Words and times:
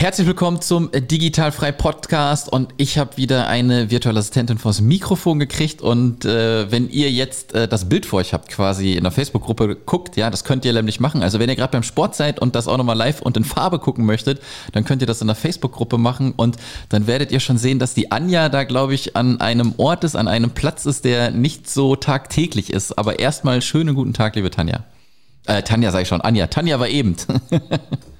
Herzlich 0.00 0.26
willkommen 0.26 0.62
zum 0.62 0.90
Digitalfrei 0.92 1.72
Podcast 1.72 2.50
und 2.50 2.72
ich 2.78 2.96
habe 2.96 3.18
wieder 3.18 3.48
eine 3.48 3.90
virtuelle 3.90 4.20
Assistentin 4.20 4.56
vors 4.56 4.80
Mikrofon 4.80 5.38
gekriegt 5.38 5.82
und 5.82 6.24
äh, 6.24 6.72
wenn 6.72 6.88
ihr 6.88 7.10
jetzt 7.10 7.52
äh, 7.52 7.68
das 7.68 7.86
Bild 7.86 8.06
vor 8.06 8.20
euch 8.20 8.32
habt, 8.32 8.48
quasi 8.48 8.94
in 8.94 9.02
der 9.02 9.12
Facebook-Gruppe 9.12 9.76
guckt, 9.76 10.16
ja, 10.16 10.30
das 10.30 10.44
könnt 10.44 10.64
ihr 10.64 10.72
nämlich 10.72 11.00
machen. 11.00 11.22
Also 11.22 11.38
wenn 11.38 11.50
ihr 11.50 11.54
gerade 11.54 11.72
beim 11.72 11.82
Sport 11.82 12.16
seid 12.16 12.40
und 12.40 12.54
das 12.54 12.66
auch 12.66 12.78
nochmal 12.78 12.96
live 12.96 13.20
und 13.20 13.36
in 13.36 13.44
Farbe 13.44 13.78
gucken 13.78 14.06
möchtet, 14.06 14.40
dann 14.72 14.86
könnt 14.86 15.02
ihr 15.02 15.06
das 15.06 15.20
in 15.20 15.26
der 15.26 15.36
Facebook-Gruppe 15.36 15.98
machen 15.98 16.32
und 16.34 16.56
dann 16.88 17.06
werdet 17.06 17.30
ihr 17.30 17.40
schon 17.40 17.58
sehen, 17.58 17.78
dass 17.78 17.92
die 17.92 18.10
Anja 18.10 18.48
da, 18.48 18.64
glaube 18.64 18.94
ich, 18.94 19.16
an 19.16 19.38
einem 19.42 19.74
Ort 19.76 20.04
ist, 20.04 20.16
an 20.16 20.28
einem 20.28 20.52
Platz 20.52 20.86
ist, 20.86 21.04
der 21.04 21.30
nicht 21.30 21.68
so 21.68 21.94
tagtäglich 21.94 22.72
ist. 22.72 22.96
Aber 22.98 23.18
erstmal 23.18 23.60
schönen 23.60 23.94
guten 23.94 24.14
Tag, 24.14 24.34
liebe 24.34 24.50
Tanja. 24.50 24.84
Äh, 25.44 25.62
Tanja 25.62 25.90
sage 25.90 26.04
ich 26.04 26.08
schon, 26.08 26.22
Anja. 26.22 26.46
Tanja 26.46 26.80
war 26.80 26.88
eben. 26.88 27.16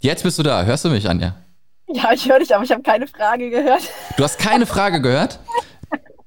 Jetzt 0.00 0.22
bist 0.22 0.38
du 0.38 0.42
da. 0.42 0.64
Hörst 0.64 0.84
du 0.84 0.90
mich, 0.90 1.08
Anja? 1.08 1.36
Ja, 1.88 2.12
ich 2.12 2.28
höre 2.28 2.40
dich, 2.40 2.54
aber 2.54 2.64
ich 2.64 2.72
habe 2.72 2.82
keine 2.82 3.06
Frage 3.06 3.50
gehört. 3.50 3.82
Du 4.16 4.24
hast 4.24 4.38
keine 4.38 4.66
Frage 4.66 5.00
gehört? 5.00 5.38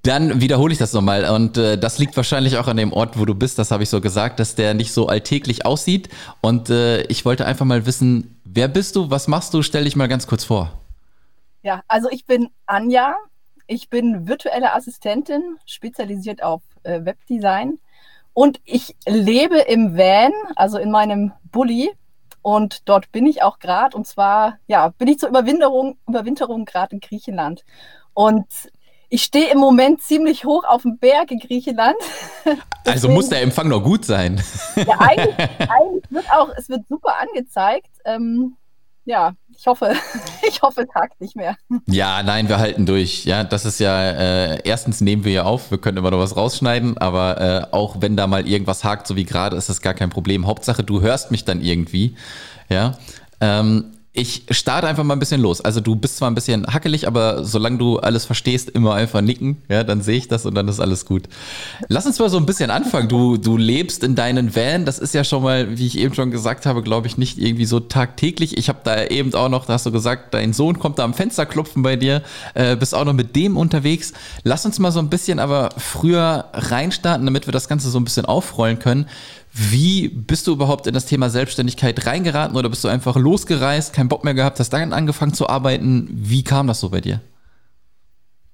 Dann 0.03 0.39
wiederhole 0.39 0.71
ich 0.71 0.79
das 0.79 0.93
nochmal. 0.93 1.25
Und 1.29 1.57
äh, 1.57 1.77
das 1.77 1.99
liegt 1.99 2.15
wahrscheinlich 2.15 2.57
auch 2.57 2.67
an 2.67 2.77
dem 2.77 2.93
Ort, 2.93 3.19
wo 3.19 3.25
du 3.25 3.35
bist, 3.35 3.59
das 3.59 3.69
habe 3.69 3.83
ich 3.83 3.89
so 3.89 3.99
gesagt, 3.99 4.39
dass 4.39 4.55
der 4.55 4.73
nicht 4.73 4.93
so 4.93 5.07
alltäglich 5.07 5.65
aussieht. 5.65 6.09
Und 6.41 6.69
äh, 6.69 7.01
ich 7.03 7.25
wollte 7.25 7.45
einfach 7.45 7.65
mal 7.65 7.85
wissen, 7.85 8.39
wer 8.45 8.69
bist 8.69 8.95
du, 8.95 9.11
was 9.11 9.27
machst 9.27 9.53
du? 9.53 9.61
Stell 9.61 9.83
dich 9.83 9.97
mal 9.97 10.07
ganz 10.07 10.25
kurz 10.25 10.45
vor. 10.45 10.79
Ja, 11.61 11.83
also 11.87 12.09
ich 12.09 12.25
bin 12.25 12.49
Anja. 12.65 13.15
Ich 13.67 13.89
bin 13.89 14.27
virtuelle 14.27 14.73
Assistentin, 14.73 15.57
spezialisiert 15.65 16.41
auf 16.41 16.63
äh, 16.83 17.05
Webdesign. 17.05 17.77
Und 18.33 18.59
ich 18.63 18.95
lebe 19.05 19.59
im 19.59 19.95
Van, 19.95 20.31
also 20.55 20.79
in 20.79 20.89
meinem 20.89 21.33
Bulli, 21.51 21.91
und 22.49 22.89
dort 22.89 23.11
bin 23.11 23.27
ich 23.27 23.43
auch 23.43 23.59
gerade. 23.59 23.95
Und 23.95 24.07
zwar, 24.07 24.57
ja, 24.65 24.89
bin 24.97 25.07
ich 25.07 25.19
zur 25.19 25.29
Überwinterung, 25.29 25.99
Überwinterung 26.07 26.65
gerade 26.65 26.95
in 26.95 26.99
Griechenland. 26.99 27.63
Und 28.15 28.47
ich 29.07 29.21
stehe 29.21 29.51
im 29.51 29.59
Moment 29.59 30.01
ziemlich 30.01 30.45
hoch 30.45 30.63
auf 30.63 30.81
dem 30.81 30.97
Berg 30.97 31.29
in 31.29 31.37
Griechenland. 31.37 31.97
also 32.85 33.07
muss 33.07 33.29
der 33.29 33.43
Empfang 33.43 33.67
noch 33.67 33.83
gut 33.83 34.03
sein. 34.03 34.43
ja, 34.75 34.97
eigentlich, 34.97 35.35
eigentlich, 35.59 36.09
wird 36.09 36.25
auch, 36.31 36.49
es 36.57 36.69
wird 36.69 36.87
super 36.89 37.19
angezeigt. 37.19 37.91
Ähm, 38.03 38.55
ja, 39.05 39.33
ich 39.59 39.67
hoffe, 39.67 39.93
ich 40.47 40.61
hoffe, 40.61 40.83
es 40.87 40.95
hakt 40.95 41.19
nicht 41.19 41.35
mehr. 41.35 41.57
Ja, 41.85 42.23
nein, 42.23 42.47
wir 42.47 42.59
halten 42.59 42.85
durch. 42.85 43.25
Ja, 43.25 43.43
das 43.43 43.65
ist 43.65 43.79
ja, 43.79 44.11
äh, 44.11 44.61
erstens 44.63 45.01
nehmen 45.01 45.25
wir 45.25 45.33
ja 45.33 45.43
auf, 45.43 45.69
wir 45.69 45.77
können 45.79 45.97
immer 45.97 46.11
noch 46.11 46.19
was 46.19 46.37
rausschneiden, 46.37 46.97
aber 46.97 47.41
äh, 47.41 47.75
auch 47.75 47.97
wenn 47.99 48.15
da 48.15 48.25
mal 48.27 48.47
irgendwas 48.47 48.85
hakt, 48.85 49.05
so 49.05 49.17
wie 49.17 49.25
gerade, 49.25 49.57
ist 49.57 49.67
das 49.67 49.81
gar 49.81 49.93
kein 49.93 50.09
Problem. 50.09 50.47
Hauptsache, 50.47 50.83
du 50.83 51.01
hörst 51.01 51.31
mich 51.31 51.43
dann 51.43 51.61
irgendwie. 51.61 52.15
Ja. 52.69 52.97
Ähm, 53.41 53.91
ich 54.11 54.43
starte 54.49 54.87
einfach 54.87 55.03
mal 55.03 55.13
ein 55.13 55.19
bisschen 55.19 55.39
los. 55.39 55.61
Also 55.61 55.81
du 55.81 55.95
bist 55.95 56.17
zwar 56.17 56.31
ein 56.31 56.35
bisschen 56.35 56.65
hackelig, 56.65 57.07
aber 57.07 57.45
solange 57.45 57.77
du 57.77 57.99
alles 57.99 58.25
verstehst, 58.25 58.69
immer 58.69 58.95
einfach 58.95 59.21
nicken, 59.21 59.61
ja, 59.69 59.83
dann 59.83 60.01
sehe 60.01 60.17
ich 60.17 60.27
das 60.27 60.47
und 60.47 60.55
dann 60.55 60.67
ist 60.67 60.79
alles 60.79 61.05
gut. 61.05 61.29
Lass 61.89 62.07
uns 62.07 62.17
mal 62.17 62.29
so 62.29 62.37
ein 62.37 62.47
bisschen 62.47 62.71
anfangen. 62.71 63.07
Du, 63.07 63.37
du 63.37 63.55
lebst 63.55 64.03
in 64.03 64.15
deinen 64.15 64.55
Van, 64.55 64.85
das 64.85 64.97
ist 64.97 65.13
ja 65.13 65.23
schon 65.23 65.43
mal, 65.43 65.77
wie 65.77 65.85
ich 65.85 65.99
eben 65.99 66.15
schon 66.15 66.31
gesagt 66.31 66.65
habe, 66.65 66.81
glaube 66.81 67.05
ich, 67.05 67.19
nicht 67.19 67.37
irgendwie 67.37 67.65
so 67.65 67.79
tagtäglich. 67.79 68.57
Ich 68.57 68.67
habe 68.67 68.79
da 68.83 69.05
eben 69.05 69.31
auch 69.35 69.49
noch, 69.49 69.65
da 69.65 69.73
hast 69.73 69.85
du 69.85 69.91
gesagt, 69.91 70.33
dein 70.33 70.53
Sohn 70.53 70.79
kommt 70.79 70.97
da 70.97 71.03
am 71.03 71.13
Fenster 71.13 71.45
klopfen 71.45 71.83
bei 71.83 71.95
dir, 71.95 72.23
äh, 72.55 72.75
bist 72.75 72.95
auch 72.95 73.05
noch 73.05 73.13
mit 73.13 73.35
dem 73.35 73.57
unterwegs. 73.57 74.13
Lass 74.43 74.65
uns 74.65 74.79
mal 74.79 74.91
so 74.91 74.99
ein 74.99 75.11
bisschen 75.11 75.37
aber 75.37 75.69
früher 75.77 76.45
reinstarten, 76.53 77.25
damit 77.25 77.47
wir 77.47 77.51
das 77.51 77.67
Ganze 77.67 77.91
so 77.91 77.99
ein 77.99 78.05
bisschen 78.05 78.25
aufrollen 78.25 78.79
können. 78.79 79.05
Wie 79.51 80.09
bist 80.09 80.47
du 80.47 80.53
überhaupt 80.53 80.87
in 80.87 80.93
das 80.93 81.05
Thema 81.05 81.29
Selbstständigkeit 81.29 82.05
reingeraten 82.05 82.55
oder 82.55 82.69
bist 82.69 82.83
du 82.83 82.87
einfach 82.87 83.15
losgereist, 83.15 83.93
keinen 83.93 84.09
Bock 84.09 84.23
mehr 84.23 84.33
gehabt, 84.33 84.59
hast 84.59 84.71
dann 84.71 84.93
angefangen 84.93 85.33
zu 85.33 85.49
arbeiten? 85.49 86.07
Wie 86.11 86.43
kam 86.43 86.67
das 86.67 86.79
so 86.79 86.89
bei 86.89 87.01
dir? 87.01 87.21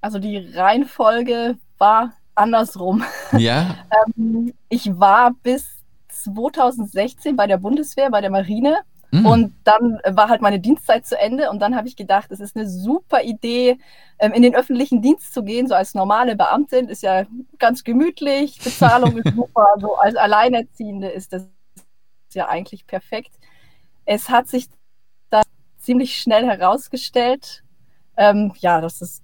Also 0.01 0.19
die 0.19 0.38
Reihenfolge 0.38 1.57
war 1.78 2.13
andersrum. 2.35 3.03
Ja. 3.38 3.75
ähm, 4.17 4.53
ich 4.69 4.89
war 4.97 5.31
bis 5.44 5.66
2016 6.09 7.35
bei 7.35 7.47
der 7.47 7.57
Bundeswehr, 7.57 8.09
bei 8.09 8.22
der 8.22 8.29
Marine 8.29 8.77
Mhm. 9.15 9.25
Und 9.25 9.55
dann 9.63 9.99
war 10.05 10.27
halt 10.27 10.41
meine 10.41 10.59
Dienstzeit 10.59 11.05
zu 11.05 11.17
Ende 11.17 11.49
und 11.49 11.59
dann 11.59 11.75
habe 11.75 11.87
ich 11.87 11.95
gedacht, 11.95 12.31
es 12.31 12.41
ist 12.41 12.57
eine 12.57 12.67
super 12.67 13.23
Idee, 13.23 13.77
ähm, 14.19 14.33
in 14.33 14.41
den 14.41 14.55
öffentlichen 14.55 15.01
Dienst 15.01 15.33
zu 15.33 15.43
gehen, 15.43 15.67
so 15.67 15.75
als 15.75 15.93
normale 15.93 16.35
Beamtin, 16.35 16.89
ist 16.89 17.01
ja 17.01 17.25
ganz 17.57 17.85
gemütlich, 17.85 18.59
Bezahlung 18.63 19.17
ist 19.17 19.33
super, 19.33 19.67
so 19.79 19.95
als 19.95 20.17
Alleinerziehende 20.17 21.07
ist 21.07 21.31
das 21.31 21.47
ja 22.33 22.49
eigentlich 22.49 22.85
perfekt. 22.87 23.31
Es 24.03 24.29
hat 24.29 24.49
sich 24.49 24.67
da 25.29 25.41
ziemlich 25.77 26.17
schnell 26.17 26.45
herausgestellt, 26.45 27.63
ähm, 28.17 28.51
ja, 28.57 28.81
dass 28.81 29.01
es 29.01 29.21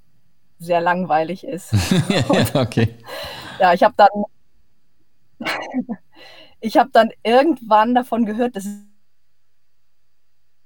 sehr 0.58 0.80
langweilig 0.80 1.44
ist. 1.44 1.74
ja, 2.10 2.62
okay. 2.62 2.96
Ja, 3.60 3.74
ich 3.74 3.84
habe 3.84 3.96
dann, 3.98 4.08
ich 6.62 6.78
habe 6.78 6.92
dann 6.94 7.10
irgendwann 7.24 7.94
davon 7.94 8.26
gehört, 8.26 8.56
dass 8.56 8.66
es 8.66 8.91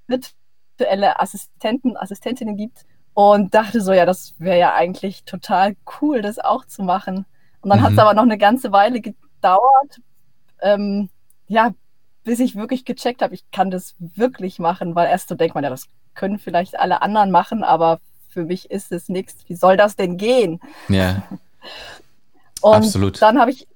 virtuelle 0.07 1.19
Assistenten, 1.19 1.97
Assistentinnen 1.97 2.57
gibt 2.57 2.85
und 3.13 3.53
dachte 3.53 3.81
so, 3.81 3.93
ja, 3.93 4.05
das 4.05 4.35
wäre 4.37 4.59
ja 4.59 4.73
eigentlich 4.73 5.23
total 5.23 5.75
cool, 6.01 6.21
das 6.21 6.39
auch 6.39 6.65
zu 6.65 6.83
machen. 6.83 7.25
Und 7.61 7.69
dann 7.69 7.79
mhm. 7.79 7.83
hat 7.83 7.93
es 7.93 7.99
aber 7.99 8.13
noch 8.13 8.23
eine 8.23 8.37
ganze 8.37 8.71
Weile 8.71 9.01
gedauert, 9.01 10.01
ähm, 10.61 11.09
ja, 11.47 11.73
bis 12.23 12.39
ich 12.39 12.55
wirklich 12.55 12.85
gecheckt 12.85 13.21
habe, 13.21 13.33
ich 13.33 13.49
kann 13.51 13.71
das 13.71 13.95
wirklich 13.99 14.59
machen, 14.59 14.95
weil 14.95 15.07
erst 15.07 15.29
so 15.29 15.35
denkt 15.35 15.55
man, 15.55 15.63
ja, 15.63 15.69
das 15.69 15.87
können 16.15 16.39
vielleicht 16.39 16.77
alle 16.79 17.01
anderen 17.01 17.31
machen, 17.31 17.63
aber 17.63 17.99
für 18.29 18.43
mich 18.43 18.71
ist 18.71 18.91
es 18.91 19.09
nichts. 19.09 19.47
Wie 19.47 19.55
soll 19.55 19.77
das 19.77 19.95
denn 19.95 20.17
gehen? 20.17 20.59
Ja. 20.89 21.23
Und 22.61 22.73
Absolut. 22.73 23.21
dann 23.21 23.39
habe 23.39 23.51
ich, 23.51 23.67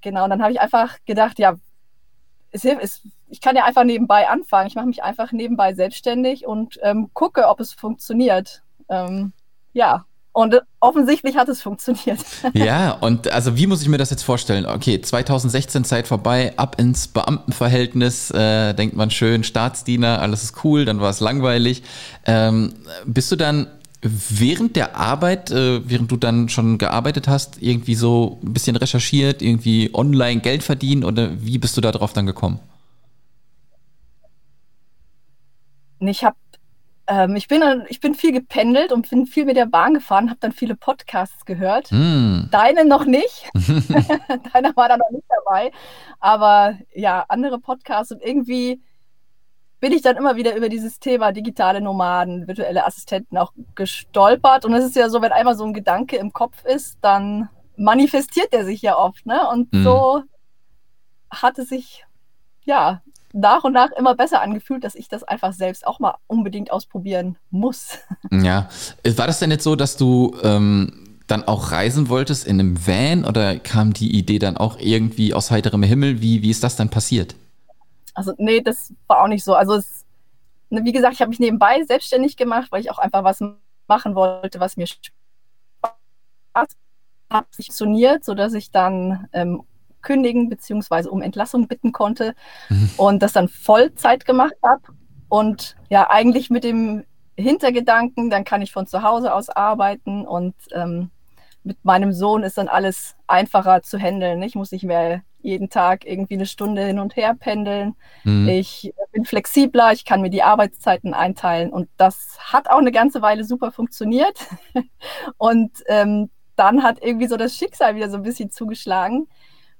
genau, 0.00 0.28
dann 0.28 0.40
habe 0.40 0.52
ich 0.52 0.60
einfach 0.60 0.98
gedacht, 1.04 1.38
ja, 1.38 1.56
es, 2.52 2.64
es, 2.64 3.02
ich 3.28 3.40
kann 3.40 3.56
ja 3.56 3.64
einfach 3.64 3.84
nebenbei 3.84 4.28
anfangen. 4.28 4.68
Ich 4.68 4.74
mache 4.74 4.86
mich 4.86 5.02
einfach 5.02 5.32
nebenbei 5.32 5.74
selbstständig 5.74 6.46
und 6.46 6.78
ähm, 6.82 7.10
gucke, 7.14 7.48
ob 7.48 7.60
es 7.60 7.72
funktioniert. 7.72 8.62
Ähm, 8.88 9.32
ja, 9.72 10.04
und 10.32 10.60
offensichtlich 10.78 11.36
hat 11.36 11.48
es 11.48 11.60
funktioniert. 11.60 12.20
Ja, 12.54 12.92
und 12.92 13.28
also 13.28 13.56
wie 13.56 13.66
muss 13.66 13.82
ich 13.82 13.88
mir 13.88 13.98
das 13.98 14.10
jetzt 14.10 14.22
vorstellen? 14.22 14.66
Okay, 14.66 15.00
2016 15.00 15.84
Zeit 15.84 16.06
vorbei, 16.08 16.52
ab 16.56 16.76
ins 16.78 17.08
Beamtenverhältnis, 17.08 18.30
äh, 18.30 18.74
denkt 18.74 18.96
man 18.96 19.10
schön, 19.10 19.44
Staatsdiener, 19.44 20.20
alles 20.20 20.42
ist 20.44 20.64
cool, 20.64 20.84
dann 20.84 21.00
war 21.00 21.10
es 21.10 21.20
langweilig. 21.20 21.82
Ähm, 22.26 22.74
bist 23.04 23.30
du 23.32 23.36
dann 23.36 23.68
während 24.02 24.76
der 24.76 24.96
Arbeit, 24.96 25.50
äh, 25.50 25.88
während 25.88 26.10
du 26.10 26.16
dann 26.16 26.48
schon 26.48 26.78
gearbeitet 26.78 27.28
hast, 27.28 27.60
irgendwie 27.60 27.94
so 27.94 28.38
ein 28.42 28.52
bisschen 28.52 28.76
recherchiert, 28.76 29.42
irgendwie 29.42 29.90
online 29.92 30.40
Geld 30.40 30.62
verdienen 30.62 31.04
oder 31.04 31.30
wie 31.42 31.58
bist 31.58 31.76
du 31.76 31.80
da 31.80 31.92
drauf 31.92 32.12
dann 32.12 32.26
gekommen? 32.26 32.60
Ich 36.00 36.24
habe 36.24 36.36
ähm, 37.10 37.34
ich, 37.34 37.48
bin, 37.48 37.62
ich 37.88 37.98
bin 37.98 38.14
viel 38.14 38.32
gependelt 38.32 38.92
und 38.92 39.10
bin 39.10 39.26
viel 39.26 39.44
mit 39.44 39.56
der 39.56 39.66
Bahn 39.66 39.94
gefahren, 39.94 40.30
habe 40.30 40.38
dann 40.40 40.52
viele 40.52 40.76
Podcasts 40.76 41.44
gehört. 41.44 41.90
Mm. 41.90 42.44
Deine 42.52 42.84
noch 42.84 43.04
nicht. 43.04 43.50
Deiner 44.52 44.76
war 44.76 44.88
da 44.88 44.96
noch 44.96 45.10
nicht 45.10 45.26
dabei. 45.28 45.72
Aber 46.20 46.78
ja, 46.94 47.24
andere 47.28 47.58
Podcasts 47.58 48.12
und 48.12 48.22
irgendwie 48.22 48.80
bin 49.80 49.92
ich 49.92 50.02
dann 50.02 50.16
immer 50.16 50.36
wieder 50.36 50.54
über 50.54 50.68
dieses 50.68 51.00
Thema 51.00 51.32
digitale 51.32 51.80
Nomaden, 51.80 52.46
virtuelle 52.46 52.86
Assistenten 52.86 53.38
auch 53.38 53.52
gestolpert. 53.74 54.64
Und 54.64 54.74
es 54.74 54.84
ist 54.84 54.96
ja 54.96 55.08
so, 55.08 55.22
wenn 55.22 55.32
einmal 55.32 55.56
so 55.56 55.64
ein 55.64 55.72
Gedanke 55.72 56.16
im 56.16 56.32
Kopf 56.32 56.64
ist, 56.64 56.98
dann 57.00 57.48
manifestiert 57.76 58.52
der 58.52 58.64
sich 58.64 58.82
ja 58.82 58.96
oft. 58.96 59.24
Ne? 59.24 59.40
Und 59.50 59.72
mhm. 59.72 59.82
so 59.82 60.22
hat 61.30 61.58
es 61.58 61.70
sich 61.70 62.04
ja 62.64 63.00
nach 63.32 63.64
und 63.64 63.72
nach 63.72 63.90
immer 63.92 64.14
besser 64.14 64.42
angefühlt, 64.42 64.84
dass 64.84 64.94
ich 64.94 65.08
das 65.08 65.22
einfach 65.22 65.52
selbst 65.52 65.86
auch 65.86 65.98
mal 65.98 66.16
unbedingt 66.26 66.70
ausprobieren 66.70 67.36
muss. 67.50 67.98
Ja, 68.32 68.68
war 69.16 69.26
das 69.26 69.40
denn 69.40 69.50
jetzt 69.50 69.64
so, 69.64 69.74
dass 69.74 69.96
du 69.96 70.36
ähm, 70.44 71.18
dann 71.26 71.42
auch 71.44 71.72
reisen 71.72 72.08
wolltest 72.08 72.46
in 72.46 72.60
einem 72.60 72.86
Van 72.86 73.24
oder 73.24 73.58
kam 73.58 73.92
die 73.92 74.16
Idee 74.16 74.38
dann 74.38 74.56
auch 74.56 74.78
irgendwie 74.78 75.34
aus 75.34 75.50
heiterem 75.50 75.82
Himmel? 75.82 76.20
Wie, 76.20 76.42
wie 76.42 76.50
ist 76.50 76.62
das 76.62 76.76
dann 76.76 76.90
passiert? 76.90 77.34
Also, 78.14 78.32
nee, 78.38 78.60
das 78.60 78.92
war 79.06 79.22
auch 79.22 79.28
nicht 79.28 79.44
so. 79.44 79.54
Also, 79.54 79.74
es, 79.74 80.04
ne, 80.70 80.84
wie 80.84 80.92
gesagt, 80.92 81.14
ich 81.14 81.20
habe 81.20 81.30
mich 81.30 81.40
nebenbei 81.40 81.82
selbstständig 81.84 82.36
gemacht, 82.36 82.70
weil 82.70 82.80
ich 82.80 82.90
auch 82.90 82.98
einfach 82.98 83.24
was 83.24 83.42
machen 83.86 84.14
wollte, 84.14 84.60
was 84.60 84.76
mir 84.76 84.86
Spaß 84.86 85.92
hat. 86.54 87.46
Funktioniert, 87.54 88.24
sodass 88.24 88.54
ich 88.54 88.72
dann 88.72 89.28
ähm, 89.32 89.62
kündigen 90.02 90.48
bzw. 90.48 91.08
um 91.08 91.22
Entlassung 91.22 91.68
bitten 91.68 91.92
konnte 91.92 92.34
mhm. 92.68 92.90
und 92.96 93.22
das 93.22 93.32
dann 93.32 93.48
Vollzeit 93.48 94.24
gemacht 94.24 94.56
habe. 94.62 94.82
Und 95.28 95.76
ja, 95.88 96.10
eigentlich 96.10 96.50
mit 96.50 96.64
dem 96.64 97.04
Hintergedanken, 97.36 98.30
dann 98.30 98.44
kann 98.44 98.62
ich 98.62 98.72
von 98.72 98.86
zu 98.86 99.02
Hause 99.02 99.32
aus 99.32 99.48
arbeiten 99.48 100.26
und 100.26 100.54
ähm, 100.72 101.10
mit 101.62 101.84
meinem 101.84 102.12
Sohn 102.12 102.42
ist 102.42 102.58
dann 102.58 102.68
alles 102.68 103.16
einfacher 103.26 103.82
zu 103.82 103.98
handeln. 103.98 104.42
Ich 104.42 104.54
muss 104.54 104.72
nicht 104.72 104.84
mehr 104.84 105.22
jeden 105.42 105.70
Tag 105.70 106.04
irgendwie 106.06 106.34
eine 106.34 106.46
Stunde 106.46 106.84
hin 106.84 106.98
und 106.98 107.16
her 107.16 107.34
pendeln. 107.34 107.96
Mhm. 108.24 108.48
Ich 108.48 108.92
bin 109.12 109.24
flexibler, 109.24 109.92
ich 109.92 110.04
kann 110.04 110.20
mir 110.20 110.30
die 110.30 110.42
Arbeitszeiten 110.42 111.14
einteilen 111.14 111.70
und 111.70 111.88
das 111.96 112.38
hat 112.40 112.70
auch 112.70 112.78
eine 112.78 112.92
ganze 112.92 113.22
Weile 113.22 113.44
super 113.44 113.72
funktioniert. 113.72 114.38
und 115.38 115.70
ähm, 115.86 116.30
dann 116.56 116.82
hat 116.82 117.02
irgendwie 117.02 117.26
so 117.26 117.36
das 117.36 117.56
Schicksal 117.56 117.94
wieder 117.94 118.10
so 118.10 118.16
ein 118.16 118.22
bisschen 118.22 118.50
zugeschlagen, 118.50 119.28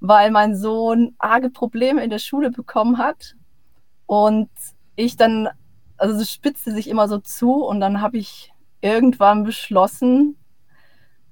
weil 0.00 0.30
mein 0.30 0.56
Sohn 0.56 1.14
arge 1.18 1.50
Probleme 1.50 2.02
in 2.02 2.10
der 2.10 2.18
Schule 2.18 2.50
bekommen 2.50 2.98
hat 2.98 3.36
und 4.06 4.48
ich 4.96 5.16
dann, 5.16 5.48
also 5.98 6.18
es 6.20 6.32
spitzte 6.32 6.72
sich 6.72 6.88
immer 6.88 7.06
so 7.06 7.18
zu 7.18 7.64
und 7.64 7.80
dann 7.80 8.00
habe 8.00 8.16
ich 8.16 8.52
irgendwann 8.80 9.44
beschlossen, 9.44 10.36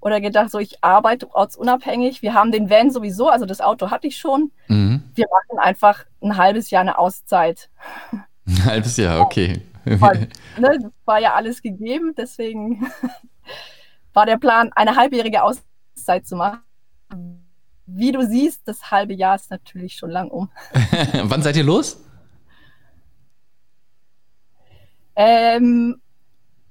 oder 0.00 0.20
gedacht, 0.20 0.50
so 0.50 0.58
ich 0.58 0.82
arbeite 0.82 1.32
ortsunabhängig. 1.34 2.22
Wir 2.22 2.34
haben 2.34 2.52
den 2.52 2.70
Van 2.70 2.90
sowieso, 2.90 3.28
also 3.28 3.46
das 3.46 3.60
Auto 3.60 3.90
hatte 3.90 4.06
ich 4.06 4.16
schon. 4.16 4.52
Mhm. 4.68 5.02
Wir 5.14 5.26
machen 5.30 5.58
einfach 5.58 6.04
ein 6.22 6.36
halbes 6.36 6.70
Jahr 6.70 6.82
eine 6.82 6.98
Auszeit. 6.98 7.68
Ein 8.46 8.64
halbes 8.64 8.96
Jahr, 8.96 9.20
okay. 9.20 9.60
War, 9.84 10.14
ne, 10.14 10.28
das 10.56 10.92
war 11.04 11.18
ja 11.18 11.34
alles 11.34 11.62
gegeben, 11.62 12.14
deswegen 12.16 12.86
war 14.12 14.26
der 14.26 14.36
Plan, 14.36 14.70
eine 14.74 14.96
halbjährige 14.96 15.42
Auszeit 15.42 16.26
zu 16.26 16.36
machen. 16.36 16.60
Wie 17.86 18.12
du 18.12 18.24
siehst, 18.26 18.68
das 18.68 18.90
halbe 18.90 19.14
Jahr 19.14 19.36
ist 19.36 19.50
natürlich 19.50 19.94
schon 19.94 20.10
lang 20.10 20.28
um. 20.28 20.50
Wann 21.22 21.42
seid 21.42 21.56
ihr 21.56 21.64
los? 21.64 21.98
Ähm, 25.16 26.00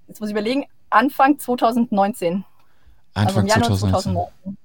jetzt 0.07 0.19
muss 0.19 0.29
ich 0.29 0.33
überlegen, 0.33 0.65
Anfang 0.89 1.39
2019. 1.39 2.45
Anfang 3.13 3.50
also 3.50 3.75
2019. 3.75 4.13
2019. 4.13 4.57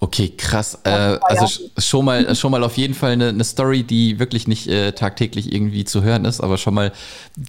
Okay, 0.00 0.32
krass. 0.36 0.78
Äh, 0.84 0.90
also 0.90 1.64
schon 1.76 2.04
mal, 2.04 2.36
schon 2.36 2.52
mal 2.52 2.62
auf 2.62 2.76
jeden 2.76 2.94
Fall 2.94 3.12
eine, 3.12 3.30
eine 3.30 3.42
Story, 3.42 3.82
die 3.82 4.20
wirklich 4.20 4.46
nicht 4.46 4.68
äh, 4.68 4.92
tagtäglich 4.92 5.52
irgendwie 5.52 5.84
zu 5.84 6.04
hören 6.04 6.24
ist, 6.24 6.40
aber 6.40 6.56
schon 6.56 6.74
mal 6.74 6.92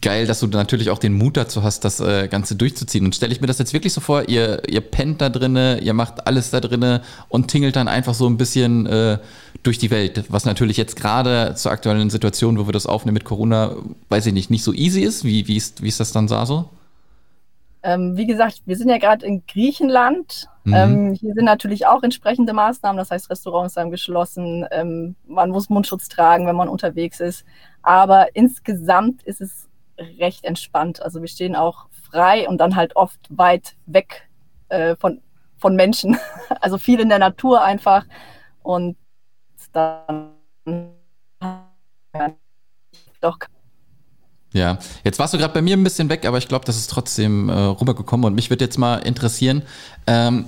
geil, 0.01 0.25
dass 0.25 0.39
du 0.39 0.47
natürlich 0.47 0.89
auch 0.89 0.97
den 0.97 1.13
Mut 1.13 1.37
dazu 1.37 1.61
hast, 1.61 1.85
das 1.85 1.99
äh, 1.99 2.27
Ganze 2.27 2.55
durchzuziehen. 2.55 3.05
Und 3.05 3.13
stelle 3.13 3.33
ich 3.33 3.39
mir 3.39 3.45
das 3.45 3.59
jetzt 3.59 3.71
wirklich 3.71 3.93
so 3.93 4.01
vor, 4.01 4.29
ihr, 4.29 4.67
ihr 4.67 4.81
pennt 4.81 5.21
da 5.21 5.29
drinne, 5.29 5.79
ihr 5.81 5.93
macht 5.93 6.25
alles 6.25 6.49
da 6.49 6.59
drinne 6.59 7.03
und 7.27 7.49
tingelt 7.49 7.75
dann 7.75 7.87
einfach 7.87 8.15
so 8.15 8.25
ein 8.25 8.37
bisschen 8.37 8.87
äh, 8.87 9.19
durch 9.61 9.77
die 9.77 9.91
Welt, 9.91 10.23
was 10.29 10.45
natürlich 10.45 10.77
jetzt 10.77 10.95
gerade 10.95 11.53
zur 11.55 11.71
aktuellen 11.71 12.09
Situation, 12.09 12.57
wo 12.57 12.67
wir 12.67 12.73
das 12.73 12.87
aufnehmen 12.87 13.13
mit 13.13 13.25
Corona, 13.25 13.75
weiß 14.09 14.25
ich 14.25 14.33
nicht, 14.33 14.49
nicht 14.49 14.63
so 14.63 14.73
easy 14.73 15.01
ist. 15.01 15.23
Wie, 15.23 15.47
wie, 15.47 15.57
ist, 15.57 15.83
wie 15.83 15.87
ist 15.87 15.99
das 15.99 16.13
dann 16.13 16.25
da 16.25 16.47
so? 16.47 16.67
Ähm, 17.81 18.17
wie 18.17 18.27
gesagt, 18.27 18.61
wir 18.65 18.75
sind 18.75 18.89
ja 18.89 18.97
gerade 18.97 19.25
in 19.25 19.45
Griechenland. 19.45 20.47
Mhm. 20.65 20.73
Ähm, 20.73 21.13
hier 21.13 21.33
sind 21.33 21.45
natürlich 21.45 21.87
auch 21.87 22.03
entsprechende 22.03 22.53
Maßnahmen, 22.53 22.97
das 22.97 23.11
heißt, 23.11 23.29
Restaurants 23.29 23.77
haben 23.77 23.89
geschlossen, 23.91 24.65
ähm, 24.71 25.15
man 25.25 25.49
muss 25.49 25.69
Mundschutz 25.69 26.09
tragen, 26.09 26.45
wenn 26.45 26.55
man 26.55 26.67
unterwegs 26.67 27.19
ist. 27.19 27.45
Aber 27.81 28.35
insgesamt 28.35 29.23
ist 29.23 29.41
es 29.41 29.69
recht 30.19 30.45
entspannt. 30.45 31.01
Also 31.01 31.21
wir 31.21 31.27
stehen 31.27 31.55
auch 31.55 31.87
frei 32.09 32.47
und 32.47 32.57
dann 32.57 32.75
halt 32.75 32.95
oft 32.95 33.19
weit 33.29 33.75
weg 33.85 34.29
äh, 34.69 34.95
von, 34.95 35.21
von 35.57 35.75
Menschen. 35.75 36.17
Also 36.61 36.77
viel 36.77 36.99
in 36.99 37.09
der 37.09 37.19
Natur 37.19 37.63
einfach. 37.63 38.05
Und 38.63 38.97
dann 39.71 40.31
doch 43.21 43.39
ja, 44.53 44.79
jetzt 45.03 45.19
warst 45.19 45.33
du 45.33 45.37
gerade 45.37 45.53
bei 45.53 45.61
mir 45.61 45.77
ein 45.77 45.83
bisschen 45.83 46.09
weg, 46.09 46.25
aber 46.25 46.37
ich 46.37 46.47
glaube, 46.47 46.65
das 46.65 46.77
ist 46.77 46.89
trotzdem 46.89 47.49
äh, 47.49 47.53
rübergekommen 47.53 48.25
und 48.25 48.33
mich 48.33 48.49
würde 48.49 48.65
jetzt 48.65 48.77
mal 48.77 48.97
interessieren, 48.97 49.61
ähm, 50.07 50.45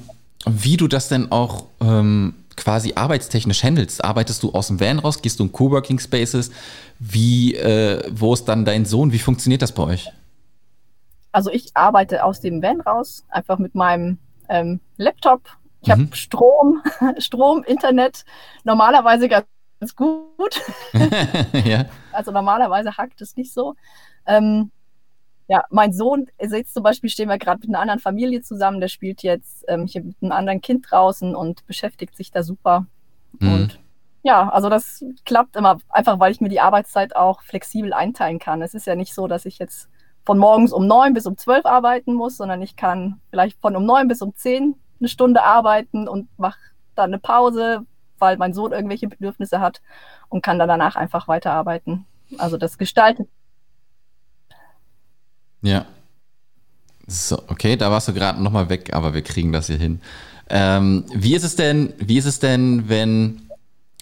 wie 0.47 0.77
du 0.77 0.87
das 0.87 1.07
denn 1.07 1.31
auch 1.31 1.65
ähm, 1.81 2.33
quasi 2.55 2.93
arbeitstechnisch 2.95 3.63
handelst. 3.63 4.03
Arbeitest 4.03 4.43
du 4.43 4.51
aus 4.53 4.67
dem 4.67 4.79
Van 4.79 4.99
raus? 4.99 5.21
Gehst 5.21 5.39
du 5.39 5.43
in 5.43 5.51
Coworking 5.51 5.99
Spaces? 5.99 6.51
Wie, 6.99 7.55
äh, 7.55 8.03
wo 8.11 8.33
ist 8.33 8.45
dann 8.45 8.65
dein 8.65 8.85
Sohn? 8.85 9.11
Wie 9.11 9.19
funktioniert 9.19 9.61
das 9.61 9.71
bei 9.71 9.83
euch? 9.83 10.11
Also 11.31 11.49
ich 11.51 11.69
arbeite 11.75 12.23
aus 12.23 12.41
dem 12.41 12.61
Van 12.61 12.81
raus, 12.81 13.23
einfach 13.29 13.57
mit 13.57 13.75
meinem 13.75 14.17
ähm, 14.49 14.79
Laptop. 14.97 15.43
Ich 15.81 15.87
mhm. 15.87 15.91
habe 15.91 16.15
Strom, 16.15 16.81
Strom, 17.19 17.63
Internet, 17.63 18.25
normalerweise 18.63 19.29
ganz 19.29 19.45
ganz 19.81 19.95
gut. 19.95 20.61
ja. 21.65 21.85
Also 22.13 22.31
normalerweise 22.31 22.95
hackt 22.97 23.19
es 23.19 23.35
nicht 23.35 23.51
so. 23.51 23.75
Ähm, 24.25 24.71
ja, 25.47 25.65
mein 25.69 25.91
Sohn, 25.91 26.27
jetzt 26.39 26.73
zum 26.73 26.83
Beispiel 26.83 27.09
stehen 27.09 27.27
wir 27.27 27.37
gerade 27.37 27.59
mit 27.59 27.69
einer 27.69 27.79
anderen 27.79 27.99
Familie 27.99 28.41
zusammen, 28.41 28.79
der 28.79 28.87
spielt 28.87 29.23
jetzt 29.23 29.65
ähm, 29.67 29.87
hier 29.87 30.03
mit 30.03 30.15
einem 30.21 30.31
anderen 30.31 30.61
Kind 30.61 30.85
draußen 30.89 31.35
und 31.35 31.65
beschäftigt 31.65 32.15
sich 32.15 32.31
da 32.31 32.43
super. 32.43 32.85
Mhm. 33.39 33.53
Und 33.53 33.79
ja, 34.23 34.47
also 34.49 34.69
das 34.69 35.03
klappt 35.25 35.55
immer, 35.55 35.79
einfach 35.89 36.19
weil 36.19 36.31
ich 36.31 36.41
mir 36.41 36.49
die 36.49 36.61
Arbeitszeit 36.61 37.15
auch 37.15 37.41
flexibel 37.41 37.91
einteilen 37.91 38.37
kann. 38.37 38.61
Es 38.61 38.75
ist 38.75 38.85
ja 38.85 38.95
nicht 38.95 39.15
so, 39.15 39.27
dass 39.27 39.45
ich 39.45 39.57
jetzt 39.57 39.89
von 40.23 40.37
morgens 40.37 40.71
um 40.71 40.85
neun 40.85 41.15
bis 41.15 41.25
um 41.25 41.37
zwölf 41.37 41.65
arbeiten 41.65 42.13
muss, 42.13 42.37
sondern 42.37 42.61
ich 42.61 42.75
kann 42.75 43.19
vielleicht 43.31 43.59
von 43.59 43.75
um 43.75 43.83
neun 43.83 44.07
bis 44.07 44.21
um 44.21 44.35
zehn 44.35 44.75
eine 44.99 45.09
Stunde 45.09 45.41
arbeiten 45.41 46.07
und 46.07 46.29
mache 46.37 46.59
dann 46.93 47.09
eine 47.09 47.19
Pause, 47.19 47.87
weil 48.21 48.37
mein 48.37 48.53
Sohn 48.53 48.71
irgendwelche 48.71 49.07
Bedürfnisse 49.07 49.59
hat 49.59 49.81
und 50.29 50.41
kann 50.43 50.59
dann 50.59 50.69
danach 50.69 50.95
einfach 50.95 51.27
weiterarbeiten. 51.27 52.05
Also 52.37 52.57
das 52.57 52.77
gestaltet. 52.77 53.27
Ja. 55.61 55.85
So, 57.07 57.41
okay, 57.47 57.75
da 57.75 57.91
warst 57.91 58.07
du 58.07 58.13
gerade 58.13 58.41
nochmal 58.41 58.69
weg, 58.69 58.93
aber 58.93 59.13
wir 59.13 59.21
kriegen 59.21 59.51
das 59.51 59.67
hier 59.67 59.77
hin. 59.77 59.99
Ähm, 60.49 61.05
wie 61.13 61.35
ist 61.35 61.43
es 61.43 61.55
denn, 61.55 61.93
wie 61.97 62.17
ist 62.17 62.25
es 62.25 62.39
denn, 62.39 62.87
wenn, 62.87 63.41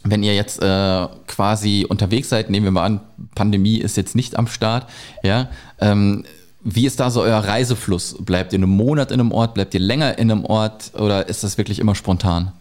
wenn 0.03 0.23
ihr 0.23 0.35
jetzt 0.35 0.61
äh, 0.61 1.07
quasi 1.27 1.85
unterwegs 1.87 2.29
seid, 2.29 2.49
nehmen 2.49 2.65
wir 2.65 2.71
mal 2.71 2.85
an, 2.85 3.01
Pandemie 3.35 3.77
ist 3.77 3.97
jetzt 3.97 4.15
nicht 4.15 4.37
am 4.37 4.47
Start, 4.47 4.89
ja, 5.23 5.49
ähm, 5.79 6.25
wie 6.61 6.85
ist 6.85 6.99
da 6.99 7.09
so 7.09 7.21
euer 7.21 7.39
Reisefluss? 7.39 8.17
Bleibt 8.19 8.51
ihr 8.53 8.59
einen 8.59 8.69
Monat 8.69 9.11
in 9.11 9.19
einem 9.19 9.31
Ort, 9.31 9.53
bleibt 9.53 9.73
ihr 9.73 9.79
länger 9.79 10.17
in 10.17 10.29
einem 10.29 10.45
Ort 10.45 10.91
oder 10.95 11.29
ist 11.29 11.43
das 11.43 11.57
wirklich 11.57 11.79
immer 11.79 11.95
spontan? 11.95 12.51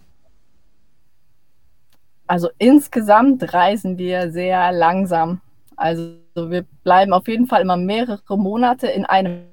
Also 2.28 2.50
insgesamt 2.58 3.52
reisen 3.54 3.98
wir 3.98 4.30
sehr 4.30 4.70
langsam. 4.70 5.40
Also 5.76 6.12
wir 6.36 6.64
bleiben 6.84 7.12
auf 7.12 7.26
jeden 7.26 7.46
Fall 7.46 7.62
immer 7.62 7.76
mehrere 7.76 8.38
Monate 8.38 8.86
in 8.86 9.04
einem 9.06 9.48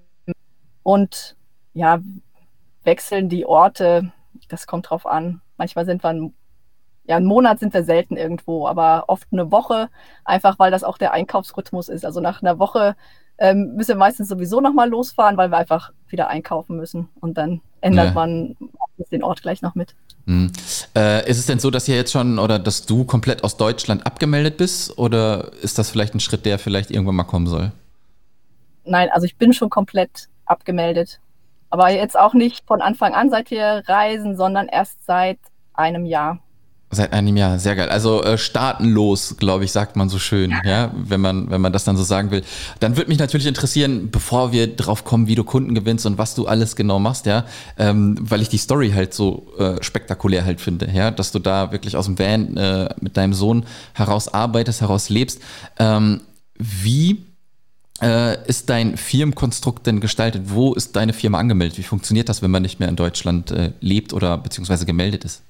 und 0.84 1.36
ja, 1.74 2.00
wechseln 2.84 3.30
die 3.30 3.46
Orte. 3.46 4.12
Das 4.50 4.68
kommt 4.68 4.90
drauf 4.90 5.06
an. 5.06 5.42
Manchmal 5.58 5.86
sind 5.86 6.04
wir 6.04 6.32
ja, 7.08 7.18
einen 7.18 7.26
Monat 7.26 7.60
sind 7.60 7.74
wir 7.74 7.84
selten 7.84 8.18
irgendwo, 8.18 8.68
aber 8.68 9.06
oft 9.08 9.28
eine 9.32 9.52
Woche, 9.52 9.90
einfach 10.24 10.58
weil 10.60 10.72
das 10.72 10.84
auch 10.84 10.98
der 10.98 11.14
Einkaufsrhythmus 11.14 11.88
ist. 11.88 12.06
Also 12.06 12.20
nach 12.20 12.42
einer 12.42 12.60
Woche 12.60 12.96
ähm, 13.38 13.74
müssen 13.76 13.90
wir 13.90 13.96
meistens 13.98 14.28
sowieso 14.28 14.60
nochmal 14.60 14.90
losfahren, 14.90 15.38
weil 15.38 15.52
wir 15.52 15.58
einfach 15.58 15.92
wieder 16.08 16.28
einkaufen 16.28 16.78
müssen. 16.78 17.10
Und 17.20 17.38
dann 17.38 17.62
ändert 17.82 18.08
ja. 18.08 18.14
man 18.14 18.58
den 19.12 19.24
Ort 19.24 19.42
gleich 19.42 19.62
noch 19.62 19.76
mit. 19.76 19.96
Hm. 20.28 20.52
Äh, 20.96 21.30
ist 21.30 21.38
es 21.38 21.46
denn 21.46 21.60
so, 21.60 21.70
dass 21.70 21.88
ihr 21.88 21.96
jetzt 21.96 22.12
schon 22.12 22.40
oder 22.40 22.58
dass 22.58 22.86
du 22.86 23.04
komplett 23.04 23.44
aus 23.44 23.58
Deutschland 23.58 24.06
abgemeldet 24.06 24.58
bist 24.58 24.98
oder 24.98 25.52
ist 25.62 25.78
das 25.78 25.90
vielleicht 25.90 26.16
ein 26.16 26.20
Schritt, 26.20 26.46
der 26.46 26.58
vielleicht 26.58 26.90
irgendwann 26.90 27.16
mal 27.16 27.24
kommen 27.24 27.48
soll? 27.48 27.72
Nein, 28.86 29.10
also 29.12 29.26
ich 29.26 29.38
bin 29.38 29.54
schon 29.54 29.70
komplett 29.70 30.28
abgemeldet. 30.46 31.20
Aber 31.70 31.90
jetzt 31.90 32.18
auch 32.18 32.34
nicht 32.34 32.66
von 32.68 32.82
Anfang 32.82 33.14
an 33.14 33.30
seit 33.30 33.52
wir 33.52 33.84
reisen, 33.88 34.36
sondern 34.36 34.68
erst 34.68 35.06
seit 35.06 35.40
einem 35.74 36.06
Jahr. 36.06 36.40
Seit 36.92 37.14
einem 37.14 37.36
Jahr, 37.36 37.58
sehr 37.58 37.76
geil. 37.76 37.90
Also 37.90 38.24
äh, 38.24 38.38
staatenlos, 38.38 39.38
glaube 39.38 39.66
ich, 39.66 39.72
sagt 39.72 39.96
man 39.96 40.08
so 40.08 40.20
schön, 40.20 40.54
ja, 40.64 40.92
wenn 40.96 41.20
man, 41.20 41.50
wenn 41.50 41.60
man 41.60 41.74
das 41.74 41.84
dann 41.84 41.98
so 41.98 42.04
sagen 42.04 42.30
will. 42.30 42.44
Dann 42.80 42.96
würde 42.96 43.10
mich 43.10 43.18
natürlich 43.18 43.48
interessieren, 43.48 44.12
bevor 44.12 44.52
wir 44.52 44.74
drauf 44.76 45.04
kommen, 45.04 45.28
wie 45.28 45.36
du 45.36 45.44
Kunden 45.44 45.74
gewinnst 45.74 46.06
und 46.06 46.18
was 46.20 46.36
du 46.36 46.48
alles 46.48 46.76
genau 46.76 47.00
machst, 47.00 47.26
ja, 47.26 47.46
ähm, 47.78 48.16
weil 48.22 48.42
ich 48.42 48.50
die 48.50 48.60
Story 48.60 48.92
halt 48.92 49.14
so 49.14 49.48
äh, 49.58 49.84
spektakulär 49.84 50.46
halt 50.46 50.62
finde, 50.62 50.90
ja, 50.94 51.10
dass 51.10 51.32
du 51.32 51.40
da 51.40 51.72
wirklich 51.72 51.98
aus 51.98 52.06
dem 52.06 52.20
Van 52.20 52.56
äh, 52.56 52.94
mit 53.02 53.18
deinem 53.18 53.34
Sohn 53.34 53.66
heraus 53.94 54.32
arbeitest, 54.32 54.82
heraus 54.82 55.10
lebst. 55.10 55.42
Ähm, 55.80 56.22
wie 56.58 57.26
äh, 58.02 58.48
ist 58.48 58.70
dein 58.70 58.96
Firmenkonstrukt 58.96 59.88
denn 59.88 60.00
gestaltet? 60.00 60.44
Wo 60.46 60.74
ist 60.74 60.96
deine 60.96 61.14
Firma 61.14 61.40
angemeldet? 61.40 61.78
Wie 61.78 61.84
funktioniert 61.84 62.30
das, 62.30 62.42
wenn 62.42 62.52
man 62.52 62.62
nicht 62.62 62.80
mehr 62.80 62.90
in 62.90 62.96
Deutschland 62.96 63.52
äh, 63.52 63.72
lebt 63.82 64.14
oder 64.14 64.38
beziehungsweise 64.38 64.86
gemeldet 64.86 65.26
ist? 65.26 65.42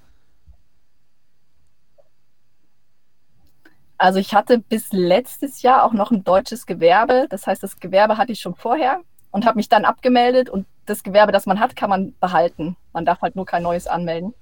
Also 3.98 4.20
ich 4.20 4.34
hatte 4.34 4.60
bis 4.60 4.92
letztes 4.92 5.62
Jahr 5.62 5.84
auch 5.84 5.94
noch 5.94 6.12
ein 6.12 6.24
deutsches 6.24 6.66
Gewerbe. 6.66 7.28
Das 7.30 7.48
heißt, 7.48 7.64
das 7.64 7.80
Gewerbe 7.80 8.18
hatte 8.18 8.32
ich 8.32 8.42
schon 8.42 8.56
vorher 8.56 9.02
und 9.32 9.46
habe 9.46 9.58
mich 9.58 9.70
dann 9.70 9.86
abgemeldet. 9.86 10.50
Und 10.50 10.66
das 10.86 11.04
Gewerbe, 11.04 11.32
das 11.32 11.46
man 11.46 11.60
hat, 11.60 11.76
kann 11.76 11.90
man 11.90 12.14
behalten. 12.20 12.76
Man 12.94 13.06
darf 13.06 13.22
halt 13.22 13.36
nur 13.36 13.46
kein 13.46 13.64
neues 13.64 13.88
anmelden. 13.88 14.34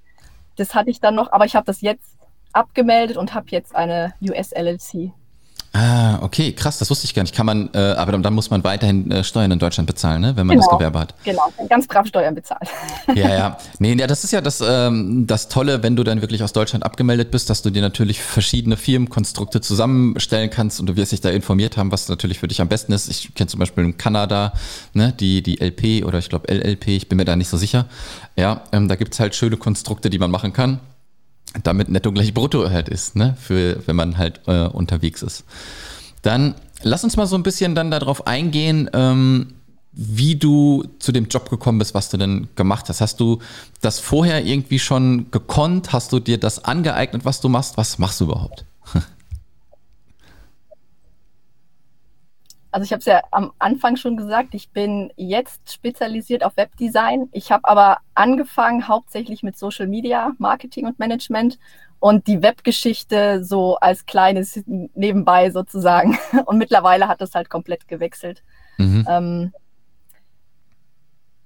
Das 0.56 0.76
hatte 0.76 0.90
ich 0.90 1.00
dann 1.00 1.16
noch, 1.16 1.32
aber 1.32 1.46
ich 1.46 1.56
habe 1.56 1.66
das 1.66 1.82
jetzt 1.82 2.18
abgemeldet 2.52 3.18
und 3.18 3.34
habe 3.34 3.48
jetzt 3.50 3.76
eine 3.76 4.14
US-LLC. 4.22 5.12
Ah, 5.76 6.20
okay, 6.22 6.52
krass, 6.52 6.78
das 6.78 6.92
wusste 6.92 7.06
ich 7.06 7.16
gar 7.16 7.24
nicht. 7.24 7.34
Kann 7.34 7.48
man, 7.48 7.68
äh, 7.74 7.80
aber 7.80 8.12
dann, 8.12 8.22
dann, 8.22 8.36
muss 8.36 8.52
man 8.52 8.64
weiterhin 8.64 9.10
äh, 9.10 9.24
Steuern 9.24 9.50
in 9.50 9.58
Deutschland 9.58 9.88
bezahlen, 9.88 10.22
ne? 10.22 10.36
wenn 10.36 10.46
man 10.46 10.56
genau, 10.56 10.70
das 10.70 10.78
Gewerbe 10.78 11.00
hat. 11.00 11.16
Genau, 11.24 11.52
ganz 11.68 11.88
brav 11.88 12.06
Steuern 12.06 12.36
bezahlt. 12.36 12.70
Ja, 13.16 13.30
ja. 13.30 13.58
Nee, 13.80 13.96
ja, 13.96 14.08
das 14.08 14.24
ist 14.24 14.32
ja 14.32 14.42
das, 14.42 14.62
ähm, 14.66 15.26
das 15.28 15.50
Tolle, 15.50 15.84
wenn 15.84 15.96
du 15.96 16.04
dann 16.04 16.22
wirklich 16.22 16.44
aus 16.44 16.54
Deutschland 16.54 16.86
abgemeldet 16.86 17.32
bist, 17.32 17.50
dass 17.50 17.62
du 17.64 17.70
dir 17.70 17.82
natürlich 17.82 18.22
verschiedene 18.22 18.78
Firmenkonstrukte 18.78 19.62
zusammenstellen 19.62 20.50
kannst 20.50 20.80
und 20.80 20.86
du 20.88 20.96
wirst 20.96 21.12
dich 21.12 21.22
da 21.22 21.30
informiert 21.30 21.76
haben, 21.76 21.92
was 21.92 22.08
natürlich 22.08 22.40
für 22.40 22.48
dich 22.48 22.62
am 22.62 22.68
besten 22.68 22.92
ist. 22.92 23.10
Ich 23.10 23.34
kenne 23.34 23.48
zum 23.48 23.60
Beispiel 23.60 23.84
in 23.84 23.98
Kanada 23.98 24.54
ne, 24.94 25.14
die, 25.20 25.42
die 25.42 25.60
LP 25.60 26.06
oder 26.06 26.20
ich 26.20 26.30
glaube 26.30 26.52
LLP, 26.54 26.90
ich 26.90 27.10
bin 27.10 27.18
mir 27.18 27.26
da 27.26 27.36
nicht 27.36 27.50
so 27.50 27.58
sicher. 27.58 27.86
Ja, 28.36 28.62
ähm, 28.72 28.88
da 28.88 28.96
gibt's 28.96 29.20
halt 29.20 29.36
schöne 29.36 29.58
Konstrukte, 29.58 30.10
die 30.10 30.20
man 30.20 30.32
machen 30.32 30.54
kann 30.54 30.80
damit 31.62 31.90
netto 31.90 32.12
gleich 32.12 32.34
brutto 32.34 32.70
halt 32.70 32.90
ist, 32.90 33.16
ne? 33.16 33.36
Für 33.40 33.82
wenn 33.86 33.96
man 33.96 34.18
halt 34.18 34.42
äh, 34.48 34.66
unterwegs 34.68 35.22
ist. 35.22 35.44
Dann 36.22 36.56
lass 36.82 37.04
uns 37.04 37.18
mal 37.18 37.28
so 37.28 37.36
ein 37.36 37.44
bisschen 37.44 37.76
dann 37.76 37.92
darauf 37.92 38.26
eingehen, 38.28 38.90
ähm, 38.94 39.54
wie 39.92 40.36
du 40.36 40.86
zu 40.98 41.12
dem 41.12 41.28
Job 41.28 41.50
gekommen 41.50 41.78
bist, 41.78 41.94
was 41.94 42.10
du 42.10 42.18
denn 42.18 42.48
gemacht 42.56 42.90
hast. 42.90 43.02
Hast 43.02 43.20
du 43.20 43.40
das 43.82 44.00
vorher 44.00 44.44
irgendwie 44.44 44.80
schon 44.80 45.30
gekonnt? 45.30 45.94
Hast 45.94 46.12
du 46.12 46.20
dir 46.20 46.40
das 46.40 46.66
angeeignet, 46.66 47.26
was 47.26 47.42
du 47.42 47.50
machst? 47.50 47.78
Was 47.78 48.00
machst 48.00 48.20
du 48.20 48.26
überhaupt? 48.26 48.66
Also 52.74 52.86
ich 52.86 52.92
habe 52.92 53.02
es 53.02 53.06
ja 53.06 53.22
am 53.30 53.54
Anfang 53.60 53.98
schon 53.98 54.18
gesagt, 54.18 54.56
ich 54.56 54.72
bin 54.72 55.14
jetzt 55.16 55.72
spezialisiert 55.72 56.44
auf 56.44 56.58
Webdesign. 56.58 57.30
Ich 57.32 57.52
habe 57.52 57.68
aber 57.70 58.00
angefangen 58.16 58.88
hauptsächlich 58.88 59.44
mit 59.44 59.56
Social 59.56 59.86
Media, 59.86 60.32
Marketing 60.40 60.88
und 60.88 60.98
Management 60.98 61.60
und 62.00 62.26
die 62.26 62.42
Webgeschichte 62.42 63.44
so 63.44 63.76
als 63.76 64.08
kleines 64.08 64.60
nebenbei 64.66 65.52
sozusagen. 65.52 66.18
Und 66.46 66.58
mittlerweile 66.58 67.08
hat 67.08 67.22
das 67.22 67.36
halt 67.36 67.50
komplett 67.50 67.88
gewechselt. 67.88 68.44
Mhm. 68.78 69.06
Ähm, 69.08 69.54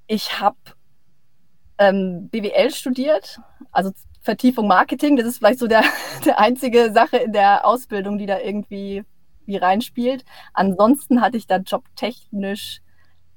ich 0.07 0.39
habe 0.39 0.57
ähm, 1.77 2.29
BWL 2.29 2.71
studiert, 2.71 3.39
also 3.73 3.91
Vertiefung 4.21 4.67
Marketing. 4.67 5.17
Das 5.17 5.27
ist 5.27 5.39
vielleicht 5.39 5.59
so 5.59 5.67
der, 5.67 5.83
der 6.25 6.39
einzige 6.39 6.93
Sache 6.93 7.17
in 7.17 7.33
der 7.33 7.65
Ausbildung, 7.65 8.17
die 8.17 8.27
da 8.27 8.39
irgendwie 8.39 9.03
wie 9.47 9.57
reinspielt. 9.57 10.25
Ansonsten 10.53 11.21
hatte 11.21 11.37
ich 11.37 11.47
da 11.47 11.57
jobtechnisch 11.57 12.81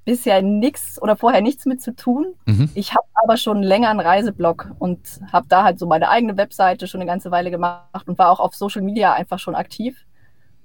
bisher 0.05 0.43
nichts 0.43 1.00
oder 1.00 1.17
vorher 1.17 1.40
nichts 1.40 1.67
mit 1.67 1.81
zu 1.81 1.95
tun. 1.95 2.35
Mhm. 2.47 2.71
Ich 2.75 2.95
habe 2.95 3.07
aber 3.14 3.37
schon 3.37 3.62
länger 3.62 3.90
einen 3.90 4.00
Reiseblog 4.00 4.71
und 4.79 5.21
habe 5.33 5.47
da 5.49 5.62
halt 5.62 5.79
so 5.79 5.87
meine 5.87 6.09
eigene 6.09 6.37
Webseite 6.37 6.87
schon 6.87 7.00
eine 7.00 7.09
ganze 7.09 7.31
Weile 7.31 7.50
gemacht 7.50 8.09
und 8.09 8.19
war 8.19 8.31
auch 8.31 8.40
auf 8.40 8.55
Social 8.55 8.83
Media 8.83 9.12
einfach 9.12 9.38
schon 9.38 9.55
aktiv. 9.55 10.05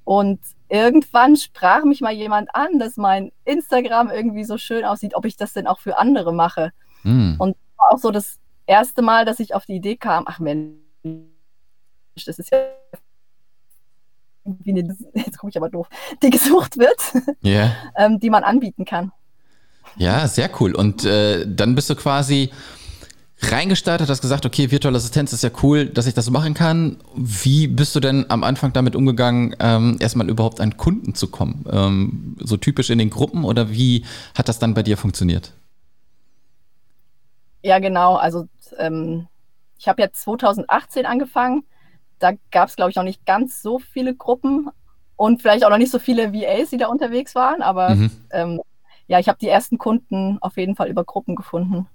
Und 0.03 0.39
irgendwann 0.69 1.35
sprach 1.35 1.83
mich 1.83 2.01
mal 2.01 2.13
jemand 2.13 2.49
an, 2.53 2.79
dass 2.79 2.95
mein 2.95 3.31
Instagram 3.43 4.09
irgendwie 4.09 4.43
so 4.43 4.57
schön 4.57 4.85
aussieht, 4.85 5.15
ob 5.15 5.25
ich 5.25 5.35
das 5.35 5.53
denn 5.53 5.67
auch 5.67 5.79
für 5.79 5.97
andere 5.97 6.33
mache. 6.33 6.71
Mhm. 7.03 7.35
Und 7.39 7.57
war 7.77 7.93
auch 7.93 7.99
so 7.99 8.11
das 8.11 8.39
erste 8.67 9.01
Mal, 9.01 9.25
dass 9.25 9.39
ich 9.39 9.53
auf 9.53 9.65
die 9.65 9.75
Idee 9.75 9.97
kam, 9.97 10.25
ach 10.27 10.39
Mensch, 10.39 10.77
das 12.25 12.39
ist 12.39 12.51
ja 12.51 12.59
wie 14.45 14.71
eine, 14.71 14.95
jetzt 15.13 15.37
gucke 15.37 15.49
ich 15.49 15.57
aber 15.57 15.69
doof, 15.69 15.87
die 16.21 16.29
gesucht 16.29 16.77
wird, 16.77 16.97
yeah. 17.43 17.71
ähm, 17.97 18.19
die 18.19 18.29
man 18.29 18.43
anbieten 18.43 18.85
kann. 18.85 19.11
Ja, 19.97 20.27
sehr 20.27 20.49
cool. 20.59 20.75
Und 20.75 21.05
äh, 21.05 21.45
dann 21.47 21.75
bist 21.75 21.89
du 21.89 21.95
quasi 21.95 22.51
reingestartet, 23.41 24.09
hast 24.09 24.21
gesagt, 24.21 24.45
okay, 24.45 24.71
virtuelle 24.71 24.97
Assistenz 24.97 25.33
ist 25.33 25.43
ja 25.43 25.49
cool, 25.61 25.85
dass 25.85 26.07
ich 26.07 26.13
das 26.13 26.29
machen 26.29 26.53
kann. 26.53 26.97
Wie 27.15 27.67
bist 27.67 27.95
du 27.95 27.99
denn 27.99 28.25
am 28.29 28.43
Anfang 28.43 28.73
damit 28.73 28.95
umgegangen, 28.95 29.55
ähm, 29.59 29.97
erstmal 29.99 30.29
überhaupt 30.29 30.61
an 30.61 30.77
Kunden 30.77 31.15
zu 31.15 31.29
kommen? 31.29 31.65
Ähm, 31.71 32.37
so 32.39 32.57
typisch 32.57 32.89
in 32.89 32.97
den 32.97 33.09
Gruppen 33.09 33.43
oder 33.43 33.71
wie 33.71 34.05
hat 34.35 34.47
das 34.47 34.59
dann 34.59 34.73
bei 34.73 34.83
dir 34.83 34.97
funktioniert? 34.97 35.53
Ja, 37.61 37.79
genau. 37.79 38.15
Also 38.15 38.47
ähm, 38.77 39.27
ich 39.77 39.87
habe 39.87 40.01
ja 40.01 40.11
2018 40.11 41.05
angefangen. 41.05 41.63
Da 42.19 42.31
gab 42.51 42.69
es, 42.69 42.75
glaube 42.75 42.91
ich, 42.91 42.95
noch 42.95 43.03
nicht 43.03 43.25
ganz 43.25 43.61
so 43.61 43.79
viele 43.79 44.15
Gruppen 44.15 44.69
und 45.15 45.41
vielleicht 45.41 45.65
auch 45.65 45.69
noch 45.69 45.77
nicht 45.77 45.91
so 45.91 45.99
viele 45.99 46.33
VAs, 46.33 46.69
die 46.69 46.77
da 46.77 46.87
unterwegs 46.87 47.35
waren. 47.35 47.61
Aber 47.61 47.95
mhm. 47.95 48.11
ähm, 48.31 48.61
ja, 49.07 49.19
ich 49.19 49.27
habe 49.27 49.37
die 49.39 49.47
ersten 49.47 49.77
Kunden 49.77 50.37
auf 50.41 50.57
jeden 50.57 50.75
Fall 50.75 50.87
über 50.87 51.03
Gruppen 51.03 51.35
gefunden. 51.35 51.87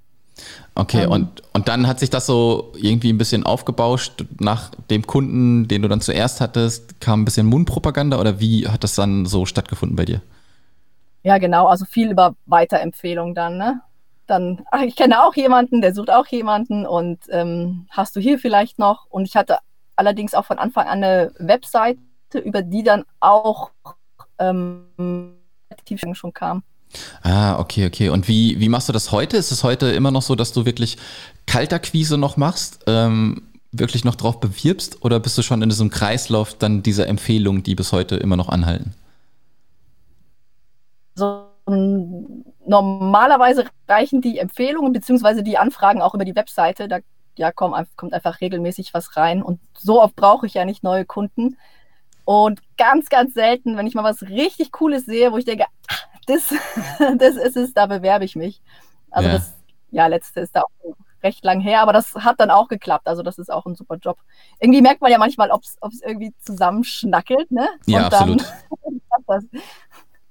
Okay, 0.75 1.05
ähm, 1.05 1.11
und, 1.11 1.43
und 1.53 1.69
dann 1.69 1.87
hat 1.87 2.01
sich 2.01 2.11
das 2.11 2.27
so 2.27 2.73
irgendwie 2.77 3.13
ein 3.13 3.19
bisschen 3.19 3.45
aufgebauscht 3.45 4.25
nach 4.39 4.71
dem 4.91 5.07
Kunden, 5.07 5.69
den 5.69 5.83
du 5.83 5.89
dann 5.89 6.01
zuerst 6.01 6.41
hattest, 6.41 7.01
kam 7.01 7.23
ein 7.23 7.25
bisschen 7.25 7.47
Mundpropaganda 7.47 8.19
oder 8.19 8.41
wie 8.41 8.69
hat 8.69 8.85
das 8.85 8.95
dann 8.95 9.27
so 9.27 9.45
stattgefunden 9.47 9.97
bei 9.97 10.05
dir? 10.05 10.23
Ja, 11.23 11.39
genau, 11.39 11.67
also 11.67 11.85
viel 11.85 12.11
über 12.11 12.35
Weiterempfehlungen 12.47 13.35
dann, 13.35 13.59
ne? 13.59 13.83
Dann, 14.27 14.63
ach, 14.71 14.83
ich 14.83 14.95
kenne 14.95 15.25
auch 15.25 15.35
jemanden, 15.35 15.83
der 15.83 15.93
sucht 15.93 16.09
auch 16.09 16.27
jemanden 16.29 16.87
und 16.87 17.19
ähm, 17.31 17.87
hast 17.91 18.15
du 18.15 18.21
hier 18.21 18.39
vielleicht 18.39 18.79
noch? 18.79 19.07
Und 19.11 19.27
ich 19.27 19.35
hatte 19.35 19.59
allerdings 20.01 20.35
auch 20.35 20.47
von 20.47 20.59
Anfang 20.59 20.89
an 20.89 21.05
eine 21.05 21.33
Webseite, 21.39 21.99
über 22.43 22.63
die 22.63 22.83
dann 22.83 23.05
auch 23.21 23.71
ähm, 24.39 24.87
schon 26.13 26.33
kam. 26.33 26.63
Ah, 27.23 27.61
okay, 27.61 27.87
okay. 27.87 28.09
Und 28.09 28.27
wie, 28.27 28.59
wie 28.59 28.69
machst 28.69 28.89
du 28.89 28.93
das 28.93 29.13
heute? 29.13 29.37
Ist 29.37 29.53
es 29.53 29.63
heute 29.63 29.93
immer 29.93 30.11
noch 30.11 30.23
so, 30.23 30.35
dass 30.35 30.53
du 30.53 30.65
wirklich 30.65 30.97
Kalterquise 31.47 32.19
noch 32.19 32.37
machst, 32.37 32.81
ähm, 32.87 33.43
wirklich 33.73 34.05
noch 34.05 34.17
drauf 34.17 34.41
bewirbst 34.41 35.05
oder 35.05 35.21
bist 35.21 35.39
du 35.39 35.43
schon 35.43 35.63
in 35.63 35.69
diesem 35.69 35.91
Kreislauf 35.91 36.55
dann 36.55 36.83
dieser 36.83 37.07
Empfehlungen, 37.07 37.63
die 37.63 37.75
bis 37.75 37.93
heute 37.93 38.17
immer 38.17 38.37
noch 38.37 38.49
anhalten? 38.49 38.95
So, 41.15 41.45
normalerweise 41.67 43.67
reichen 43.87 44.23
die 44.23 44.39
Empfehlungen 44.39 44.93
bzw. 44.93 45.43
die 45.43 45.59
Anfragen 45.59 46.01
auch 46.01 46.15
über 46.15 46.25
die 46.25 46.35
Webseite. 46.35 46.89
Da 46.89 47.01
ja, 47.37 47.53
komm, 47.53 47.75
kommt 47.97 48.13
einfach 48.13 48.41
regelmäßig 48.41 48.95
was 48.95 49.17
rein. 49.17 49.43
Und 49.43 49.61
so 49.77 50.03
oft 50.03 50.17
brauche 50.17 50.47
ich 50.47 50.55
ja 50.55 50.65
nicht 50.65 50.83
neue 50.83 51.05
Kunden. 51.05 51.57
Und 52.25 52.61
ganz, 52.77 53.09
ganz 53.09 53.35
selten, 53.35 53.77
wenn 53.77 53.87
ich 53.87 53.95
mal 53.95 54.05
was 54.05 54.23
richtig 54.23 54.73
Cooles 54.73 55.07
sehe, 55.07 55.33
wo 55.33 55.39
ich 55.39 55.45
denke, 55.45 55.65
ach, 55.89 56.07
das, 56.27 56.55
das 57.19 57.37
ist 57.37 57.57
es, 57.57 57.75
da 57.75 57.87
bewerbe 57.87 58.25
ich 58.25 58.37
mich. 58.37 58.61
Also 59.11 59.29
ja. 59.29 59.35
das, 59.35 59.55
ja, 59.91 60.07
letzte 60.07 60.41
ist 60.41 60.55
da 60.55 60.63
auch 60.63 60.97
recht 61.23 61.45
lang 61.45 61.61
her, 61.61 61.83
aber 61.83 61.93
das 61.93 62.15
hat 62.15 62.41
dann 62.41 62.51
auch 62.51 62.69
geklappt. 62.69 63.07
Also 63.07 63.23
das 63.23 63.39
ist 63.39 63.51
auch 63.51 63.67
ein 63.67 63.75
super 63.75 63.97
Job. 63.97 64.19
Irgendwie 64.59 64.81
merkt 64.81 65.01
man 65.01 65.11
ja 65.11 65.19
manchmal, 65.19 65.51
ob 65.51 65.63
es 65.63 66.03
irgendwie 66.03 66.35
zusammenschnackelt, 66.41 67.51
ne? 67.51 67.69
Ja, 67.87 67.99
Und 67.99 68.15
absolut. 68.15 68.45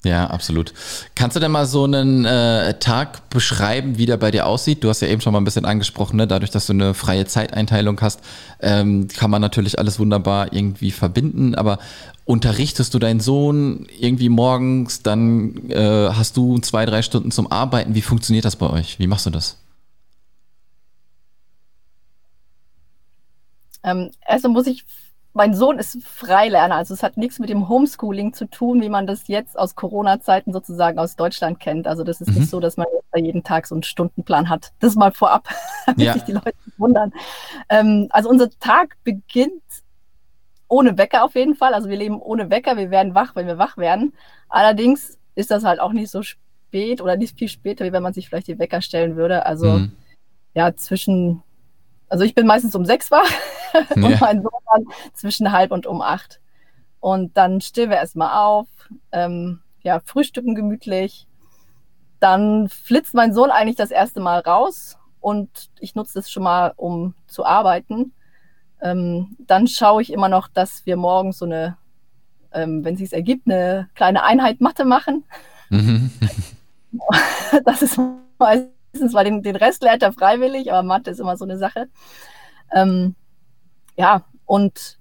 Ja, 0.06 0.27
absolut. 0.27 0.74
Kannst 1.13 1.36
du 1.36 1.41
denn 1.41 1.51
mal 1.51 1.65
so 1.65 1.84
einen 1.84 2.24
äh, 2.24 2.79
Tag 2.79 3.29
beschreiben, 3.29 3.98
wie 3.98 4.06
der 4.06 4.15
bei 4.15 4.32
dir 4.32 4.46
aussieht? 4.46 4.82
Du 4.82 4.88
hast 4.88 5.01
ja 5.01 5.10
eben 5.10 5.20
schon 5.20 5.34
mal 5.34 5.41
ein 5.41 5.44
bisschen 5.44 5.65
angesprochen, 5.65 6.15
ne? 6.15 6.25
dadurch, 6.25 6.51
dass 6.51 6.68
du 6.68 6.74
eine 6.74 6.94
freie 6.94 7.25
Zeiteinteilung 7.25 8.00
hast, 8.00 8.22
ähm, 8.62 9.10
kann 9.10 9.29
man 9.29 9.41
natürlich 9.41 9.77
alles 9.77 10.00
wunderbar 10.00 10.53
irgendwie 10.53 10.91
verbinden. 10.91 11.53
Aber 11.53 11.79
unterrichtest 12.24 12.94
du 12.94 13.00
deinen 13.00 13.20
Sohn 13.20 13.88
irgendwie 14.00 14.29
morgens, 14.29 15.03
dann 15.03 15.70
äh, 15.70 16.10
hast 16.13 16.38
du 16.38 16.60
zwei, 16.60 16.86
drei 16.86 17.01
Stunden 17.01 17.32
zum 17.32 17.51
Arbeiten. 17.51 17.94
Wie 17.94 18.01
funktioniert 18.01 18.46
das 18.46 18.56
bei 18.56 18.70
euch? 18.70 19.00
Wie 19.00 19.08
machst 19.08 19.25
du 19.25 19.32
das? 19.32 19.58
Ähm, 23.84 24.12
also 24.25 24.48
muss 24.48 24.68
ich 24.68 24.86
mein 25.39 25.53
Sohn 25.53 25.79
ist 25.79 26.03
Freilerner, 26.03 26.75
also 26.75 26.93
es 26.93 27.01
hat 27.01 27.15
nichts 27.15 27.39
mit 27.39 27.50
dem 27.50 27.69
Homeschooling 27.69 28.34
zu 28.34 28.46
tun, 28.46 28.81
wie 28.81 28.89
man 28.89 29.08
das 29.08 29.29
jetzt 29.29 29.58
aus 29.58 29.74
Corona-Zeiten 29.74 30.51
sozusagen 30.51 31.00
aus 31.00 31.15
Deutschland 31.15 31.62
kennt. 31.62 31.88
Also 31.88 32.03
das 32.03 32.19
ist 32.19 32.31
mhm. 32.31 32.39
nicht 32.39 32.50
so, 32.50 32.60
dass 32.60 32.75
man 32.75 32.88
jeden 33.15 33.41
Tag 33.46 33.65
so 33.65 33.74
einen 33.74 33.84
Stundenplan 33.84 34.50
hat. 34.50 34.74
Das 34.79 34.96
mal 34.96 35.13
vorab, 35.13 35.48
damit 35.86 36.01
ja. 36.01 36.12
sich 36.12 36.24
die 36.24 36.34
Leute 36.34 36.55
wundern. 36.77 37.13
Ähm, 37.69 38.10
also 38.10 38.27
unser 38.27 38.50
Tag 38.60 38.98
beginnt 39.05 39.63
ohne 40.67 40.98
Wecker 40.98 41.24
auf 41.24 41.36
jeden 41.36 41.55
Fall. 41.55 41.74
Also 41.74 41.88
wir 41.88 41.96
leben 41.96 42.19
ohne 42.19 42.50
Wecker, 42.50 42.75
wir 42.75 42.91
werden 42.91 43.15
wach, 43.15 43.34
wenn 43.38 43.48
wir 43.48 43.58
wach 43.58 43.77
werden. 43.77 44.12
Allerdings 44.50 45.17
ist 45.36 45.51
das 45.51 45.63
halt 45.63 45.79
auch 45.79 45.93
nicht 45.93 46.12
so 46.12 46.22
spät 46.22 47.00
oder 47.00 47.15
nicht 47.15 47.39
viel 47.39 47.48
später, 47.48 47.86
wie 47.86 47.93
wenn 47.93 48.03
man 48.03 48.12
sich 48.12 48.27
vielleicht 48.27 48.48
die 48.48 48.60
Wecker 48.60 48.81
stellen 48.81 49.15
würde. 49.15 49.46
Also 49.46 49.67
mhm. 49.67 49.93
ja, 50.53 50.75
zwischen 50.75 51.43
also 52.10 52.25
ich 52.25 52.36
bin 52.36 52.46
meistens 52.46 52.75
um 52.75 52.84
sechs 52.84 53.10
wach 53.10 53.29
ja. 53.74 53.82
und 53.96 54.22
mein 54.22 54.42
Sohn 54.42 54.52
dann 54.74 54.86
zwischen 55.14 55.52
halb 55.52 55.72
und 55.72 55.86
um 55.88 56.02
acht. 56.02 56.40
Und 57.00 57.38
dann 57.38 57.62
stehen 57.62 57.90
wir 57.90 57.98
erstmal 57.98 58.38
auf, 58.38 58.68
ähm, 59.12 59.62
ja, 59.82 60.00
frühstücken 60.04 60.56
gemütlich. 60.56 61.28
Dann 62.20 62.68
flitzt 62.68 63.14
mein 63.14 63.34
Sohn 63.34 63.52
eigentlich 63.52 63.78
das 63.78 63.92
erste 63.92 64.20
Mal 64.20 64.40
raus 64.40 64.98
und 65.22 65.70
ich 65.80 65.96
nutze 65.96 66.20
es 66.20 66.30
schon 66.30 66.44
mal, 66.44 66.74
um 66.76 67.14
zu 67.28 67.46
arbeiten. 67.46 68.14
Ähm, 68.82 69.38
dann 69.40 69.68
schaue 69.68 70.02
ich 70.02 70.12
immer 70.12 70.30
noch, 70.30 70.48
dass 70.48 70.86
wir 70.86 70.98
morgens 70.98 71.38
so 71.38 71.46
eine, 71.46 71.78
ähm, 72.52 72.84
wenn 72.84 72.96
es 72.96 73.00
sich 73.00 73.14
ergibt, 73.14 73.48
eine 73.48 73.90
kleine 73.96 74.24
Einheit 74.24 74.60
Mathe 74.60 74.84
machen. 74.84 75.24
Mhm. 75.70 76.12
das 77.66 77.82
ist 77.82 78.00
meistens 78.38 78.74
meistens, 78.94 79.14
weil 79.14 79.26
den, 79.26 79.42
den 79.42 79.56
Rest 79.56 79.84
lernt 79.84 80.04
er 80.04 80.14
freiwillig, 80.14 80.72
aber 80.72 80.84
Mathe 80.84 81.12
ist 81.12 81.20
immer 81.20 81.38
so 81.38 81.46
eine 81.46 81.58
Sache. 81.58 81.90
Ähm, 82.74 83.16
ja, 84.00 84.24
Und 84.46 84.98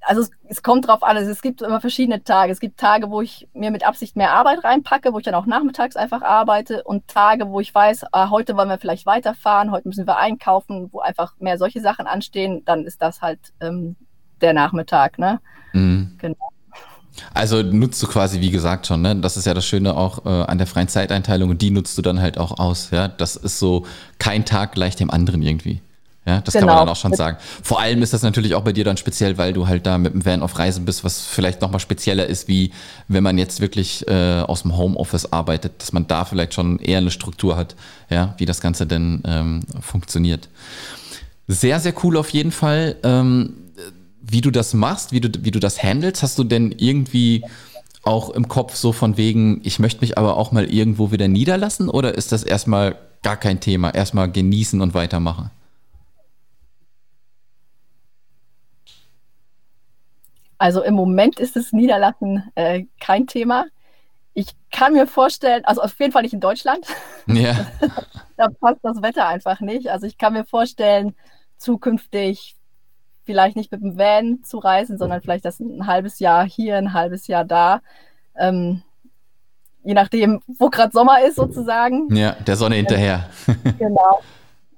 also 0.00 0.22
es, 0.22 0.30
es 0.48 0.62
kommt 0.64 0.88
drauf 0.88 1.04
an, 1.04 1.16
es 1.16 1.40
gibt 1.40 1.62
immer 1.62 1.80
verschiedene 1.80 2.24
Tage. 2.24 2.50
Es 2.50 2.58
gibt 2.58 2.80
Tage, 2.80 3.10
wo 3.10 3.22
ich 3.22 3.48
mir 3.54 3.70
mit 3.70 3.86
Absicht 3.86 4.16
mehr 4.16 4.32
Arbeit 4.32 4.64
reinpacke, 4.64 5.12
wo 5.12 5.18
ich 5.18 5.24
dann 5.24 5.36
auch 5.36 5.46
nachmittags 5.46 5.94
einfach 5.94 6.22
arbeite 6.22 6.82
und 6.82 7.06
Tage, 7.06 7.48
wo 7.48 7.60
ich 7.60 7.72
weiß, 7.72 8.06
ah, 8.10 8.30
heute 8.30 8.56
wollen 8.56 8.68
wir 8.68 8.78
vielleicht 8.78 9.06
weiterfahren, 9.06 9.70
heute 9.70 9.86
müssen 9.86 10.04
wir 10.04 10.18
einkaufen, 10.18 10.88
wo 10.90 10.98
einfach 10.98 11.34
mehr 11.38 11.56
solche 11.58 11.80
Sachen 11.80 12.08
anstehen, 12.08 12.64
dann 12.64 12.84
ist 12.84 13.00
das 13.00 13.22
halt 13.22 13.38
ähm, 13.60 13.94
der 14.40 14.52
Nachmittag, 14.52 15.20
ne? 15.20 15.40
Mhm. 15.72 16.16
Genau. 16.18 16.50
Also 17.34 17.62
nutzt 17.62 18.02
du 18.02 18.08
quasi, 18.08 18.40
wie 18.40 18.50
gesagt 18.50 18.88
schon, 18.88 19.02
ne? 19.02 19.14
Das 19.14 19.36
ist 19.36 19.46
ja 19.46 19.54
das 19.54 19.64
Schöne 19.64 19.96
auch 19.96 20.26
äh, 20.26 20.28
an 20.28 20.58
der 20.58 20.66
freien 20.66 20.88
Zeiteinteilung 20.88 21.50
und 21.50 21.62
die 21.62 21.70
nutzt 21.70 21.96
du 21.96 22.02
dann 22.02 22.20
halt 22.20 22.38
auch 22.38 22.58
aus, 22.58 22.90
ja? 22.90 23.06
Das 23.06 23.36
ist 23.36 23.60
so 23.60 23.86
kein 24.18 24.44
Tag 24.44 24.72
gleich 24.72 24.96
dem 24.96 25.12
anderen 25.12 25.42
irgendwie. 25.42 25.80
Ja, 26.24 26.40
das 26.40 26.54
genau. 26.54 26.66
kann 26.66 26.66
man 26.66 26.74
genau. 26.74 26.84
dann 26.84 26.92
auch 26.92 27.00
schon 27.00 27.14
sagen. 27.14 27.36
Vor 27.62 27.80
allem 27.80 28.00
ist 28.00 28.12
das 28.12 28.22
natürlich 28.22 28.54
auch 28.54 28.62
bei 28.62 28.72
dir 28.72 28.84
dann 28.84 28.96
speziell, 28.96 29.38
weil 29.38 29.52
du 29.52 29.66
halt 29.66 29.86
da 29.86 29.98
mit 29.98 30.14
dem 30.14 30.24
Van 30.24 30.42
auf 30.42 30.56
Reisen 30.56 30.84
bist, 30.84 31.02
was 31.02 31.22
vielleicht 31.22 31.60
nochmal 31.60 31.80
spezieller 31.80 32.26
ist, 32.26 32.46
wie 32.46 32.70
wenn 33.08 33.24
man 33.24 33.38
jetzt 33.38 33.60
wirklich 33.60 34.06
äh, 34.06 34.40
aus 34.40 34.62
dem 34.62 34.76
Homeoffice 34.76 35.32
arbeitet, 35.32 35.80
dass 35.80 35.92
man 35.92 36.06
da 36.06 36.24
vielleicht 36.24 36.54
schon 36.54 36.78
eher 36.78 36.98
eine 36.98 37.10
Struktur 37.10 37.56
hat, 37.56 37.74
ja, 38.08 38.34
wie 38.38 38.46
das 38.46 38.60
Ganze 38.60 38.86
denn 38.86 39.22
ähm, 39.26 39.60
funktioniert. 39.80 40.48
Sehr, 41.48 41.80
sehr 41.80 41.94
cool 42.04 42.16
auf 42.16 42.30
jeden 42.30 42.52
Fall. 42.52 42.96
Ähm, 43.02 43.54
wie 44.20 44.40
du 44.40 44.52
das 44.52 44.74
machst, 44.74 45.10
wie 45.10 45.20
du, 45.20 45.28
wie 45.42 45.50
du 45.50 45.58
das 45.58 45.82
handelst, 45.82 46.22
hast 46.22 46.38
du 46.38 46.44
denn 46.44 46.70
irgendwie 46.70 47.42
auch 48.04 48.30
im 48.30 48.46
Kopf 48.46 48.76
so 48.76 48.92
von 48.92 49.16
wegen, 49.16 49.60
ich 49.64 49.80
möchte 49.80 50.00
mich 50.00 50.18
aber 50.18 50.36
auch 50.36 50.52
mal 50.52 50.64
irgendwo 50.64 51.10
wieder 51.10 51.26
niederlassen 51.26 51.88
oder 51.88 52.14
ist 52.14 52.30
das 52.30 52.44
erstmal 52.44 52.96
gar 53.22 53.36
kein 53.36 53.58
Thema? 53.58 53.90
Erstmal 53.90 54.30
genießen 54.30 54.80
und 54.80 54.94
weitermachen? 54.94 55.50
Also 60.62 60.80
im 60.80 60.94
Moment 60.94 61.40
ist 61.40 61.56
das 61.56 61.72
Niederlassen 61.72 62.48
äh, 62.54 62.84
kein 63.00 63.26
Thema. 63.26 63.64
Ich 64.32 64.46
kann 64.70 64.92
mir 64.92 65.08
vorstellen, 65.08 65.64
also 65.64 65.82
auf 65.82 65.98
jeden 65.98 66.12
Fall 66.12 66.22
nicht 66.22 66.34
in 66.34 66.40
Deutschland. 66.40 66.86
Ja. 67.26 67.66
da 68.36 68.48
passt 68.48 68.78
das 68.84 69.02
Wetter 69.02 69.26
einfach 69.26 69.58
nicht. 69.60 69.88
Also 69.88 70.06
ich 70.06 70.18
kann 70.18 70.34
mir 70.34 70.44
vorstellen, 70.44 71.16
zukünftig 71.56 72.54
vielleicht 73.24 73.56
nicht 73.56 73.72
mit 73.72 73.82
dem 73.82 73.98
Van 73.98 74.44
zu 74.44 74.58
reisen, 74.58 74.98
sondern 74.98 75.20
vielleicht 75.20 75.44
das 75.44 75.58
ein 75.58 75.88
halbes 75.88 76.20
Jahr 76.20 76.44
hier, 76.44 76.76
ein 76.76 76.92
halbes 76.92 77.26
Jahr 77.26 77.44
da. 77.44 77.80
Ähm, 78.36 78.82
je 79.82 79.94
nachdem, 79.94 80.42
wo 80.46 80.70
gerade 80.70 80.92
Sommer 80.92 81.24
ist 81.24 81.34
sozusagen. 81.36 82.14
Ja, 82.14 82.36
der 82.46 82.54
Sonne 82.54 82.76
hinterher. 82.76 83.28
genau. 83.78 84.20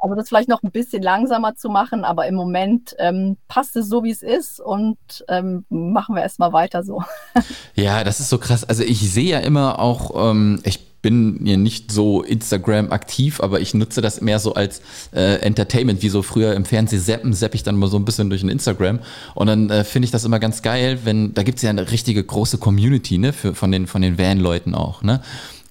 Also 0.04 0.16
das 0.16 0.28
vielleicht 0.28 0.50
noch 0.50 0.62
ein 0.62 0.70
bisschen 0.70 1.02
langsamer 1.02 1.56
zu 1.56 1.70
machen, 1.70 2.04
aber 2.04 2.26
im 2.26 2.34
Moment 2.34 2.94
ähm, 2.98 3.38
passt 3.48 3.74
es 3.74 3.88
so, 3.88 4.04
wie 4.04 4.10
es 4.10 4.22
ist 4.22 4.60
und 4.60 4.98
ähm, 5.28 5.64
machen 5.70 6.14
wir 6.14 6.20
erstmal 6.20 6.52
weiter 6.52 6.84
so. 6.84 7.02
Ja, 7.74 8.04
das 8.04 8.20
ist 8.20 8.28
so 8.28 8.36
krass. 8.36 8.64
Also 8.64 8.82
ich 8.82 9.00
sehe 9.10 9.30
ja 9.30 9.38
immer 9.38 9.78
auch, 9.78 10.30
ähm, 10.30 10.60
ich 10.64 11.00
bin 11.00 11.44
ja 11.46 11.56
nicht 11.56 11.90
so 11.90 12.22
Instagram 12.22 12.92
aktiv, 12.92 13.40
aber 13.40 13.60
ich 13.60 13.72
nutze 13.72 14.02
das 14.02 14.20
mehr 14.20 14.38
so 14.38 14.52
als 14.52 14.82
äh, 15.14 15.36
Entertainment, 15.40 16.02
wie 16.02 16.10
so 16.10 16.20
früher 16.20 16.52
im 16.52 16.66
Fernsehen 16.66 17.00
zappen, 17.00 17.32
zapp 17.32 17.54
ich 17.54 17.62
dann 17.62 17.76
mal 17.76 17.88
so 17.88 17.96
ein 17.96 18.04
bisschen 18.04 18.28
durch 18.28 18.42
ein 18.42 18.50
Instagram. 18.50 19.00
Und 19.34 19.46
dann 19.46 19.70
äh, 19.70 19.84
finde 19.84 20.04
ich 20.04 20.10
das 20.10 20.24
immer 20.26 20.38
ganz 20.38 20.60
geil, 20.60 20.98
wenn, 21.04 21.32
da 21.32 21.42
gibt 21.42 21.56
es 21.56 21.62
ja 21.62 21.70
eine 21.70 21.90
richtige 21.90 22.22
große 22.22 22.58
Community, 22.58 23.16
ne, 23.16 23.32
für, 23.32 23.54
von 23.54 23.72
den, 23.72 23.86
von 23.86 24.02
den 24.02 24.18
Van-Leuten 24.18 24.74
auch, 24.74 25.02
ne? 25.02 25.22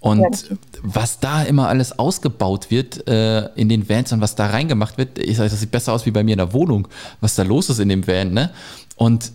Und 0.03 0.49
ja. 0.49 0.57
was 0.81 1.21
da 1.21 1.43
immer 1.43 1.69
alles 1.69 1.97
ausgebaut 1.97 2.69
wird 2.69 3.07
äh, 3.07 3.45
in 3.55 3.69
den 3.69 3.87
Vans 3.87 4.11
und 4.11 4.19
was 4.19 4.35
da 4.35 4.47
reingemacht 4.47 4.97
wird, 4.97 5.17
ich 5.17 5.37
sage, 5.37 5.49
das 5.49 5.61
sieht 5.61 5.71
besser 5.71 5.93
aus 5.93 6.05
wie 6.05 6.11
bei 6.11 6.25
mir 6.25 6.33
in 6.33 6.39
der 6.39 6.51
Wohnung, 6.51 6.89
was 7.21 7.35
da 7.35 7.43
los 7.43 7.69
ist 7.69 7.79
in 7.79 7.87
dem 7.87 8.05
Van, 8.05 8.33
ne? 8.33 8.51
Und 8.97 9.31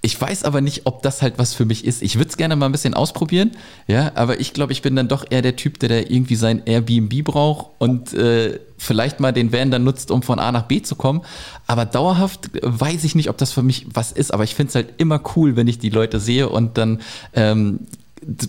ich 0.00 0.20
weiß 0.20 0.44
aber 0.44 0.60
nicht, 0.60 0.82
ob 0.84 1.02
das 1.02 1.22
halt 1.22 1.38
was 1.38 1.54
für 1.54 1.64
mich 1.64 1.84
ist. 1.84 2.02
Ich 2.02 2.18
würde 2.18 2.30
es 2.30 2.36
gerne 2.36 2.54
mal 2.54 2.66
ein 2.66 2.72
bisschen 2.72 2.94
ausprobieren, 2.94 3.50
ja, 3.88 4.12
aber 4.14 4.38
ich 4.38 4.52
glaube, 4.52 4.72
ich 4.72 4.80
bin 4.80 4.94
dann 4.94 5.08
doch 5.08 5.24
eher 5.28 5.42
der 5.42 5.56
Typ, 5.56 5.80
der 5.80 5.88
da 5.88 5.96
irgendwie 5.96 6.36
sein 6.36 6.62
Airbnb 6.66 7.24
braucht 7.24 7.72
und 7.78 8.14
äh, 8.14 8.60
vielleicht 8.78 9.18
mal 9.18 9.32
den 9.32 9.52
Van 9.52 9.72
dann 9.72 9.82
nutzt, 9.82 10.12
um 10.12 10.22
von 10.22 10.38
A 10.38 10.52
nach 10.52 10.68
B 10.68 10.82
zu 10.82 10.94
kommen. 10.94 11.22
Aber 11.66 11.84
dauerhaft 11.84 12.50
weiß 12.62 13.02
ich 13.02 13.16
nicht, 13.16 13.28
ob 13.28 13.38
das 13.38 13.50
für 13.50 13.64
mich 13.64 13.86
was 13.92 14.12
ist, 14.12 14.32
aber 14.32 14.44
ich 14.44 14.54
finde 14.54 14.68
es 14.68 14.74
halt 14.76 14.94
immer 14.98 15.20
cool, 15.34 15.56
wenn 15.56 15.66
ich 15.66 15.80
die 15.80 15.90
Leute 15.90 16.20
sehe 16.20 16.48
und 16.48 16.78
dann 16.78 17.00
ähm, 17.34 17.80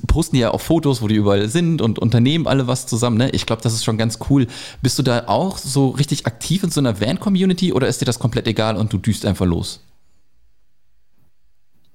posten 0.08 0.36
die 0.36 0.42
ja 0.42 0.52
auch 0.52 0.62
Fotos, 0.62 1.02
wo 1.02 1.08
die 1.08 1.16
überall 1.16 1.48
sind 1.50 1.82
und 1.82 2.00
unternehmen 2.00 2.48
alle 2.48 2.68
was 2.68 2.88
zusammen. 2.88 3.18
Ne? 3.18 3.30
Ich 3.32 3.46
glaube, 3.46 3.62
das 3.62 3.74
ist 3.74 3.84
schon 3.84 3.98
ganz 3.98 4.20
cool. 4.30 4.48
Bist 4.82 5.00
du 5.00 5.04
da 5.04 5.28
auch 5.28 5.58
so 5.58 5.90
richtig 5.90 6.26
aktiv 6.26 6.64
in 6.64 6.70
so 6.70 6.80
einer 6.80 7.00
Van-Community 7.00 7.74
oder 7.74 7.88
ist 7.88 8.02
dir 8.02 8.06
das 8.06 8.20
komplett 8.20 8.48
egal 8.48 8.78
und 8.78 8.94
du 8.94 8.98
düst 8.98 9.26
einfach 9.26 9.46
los? 9.46 9.84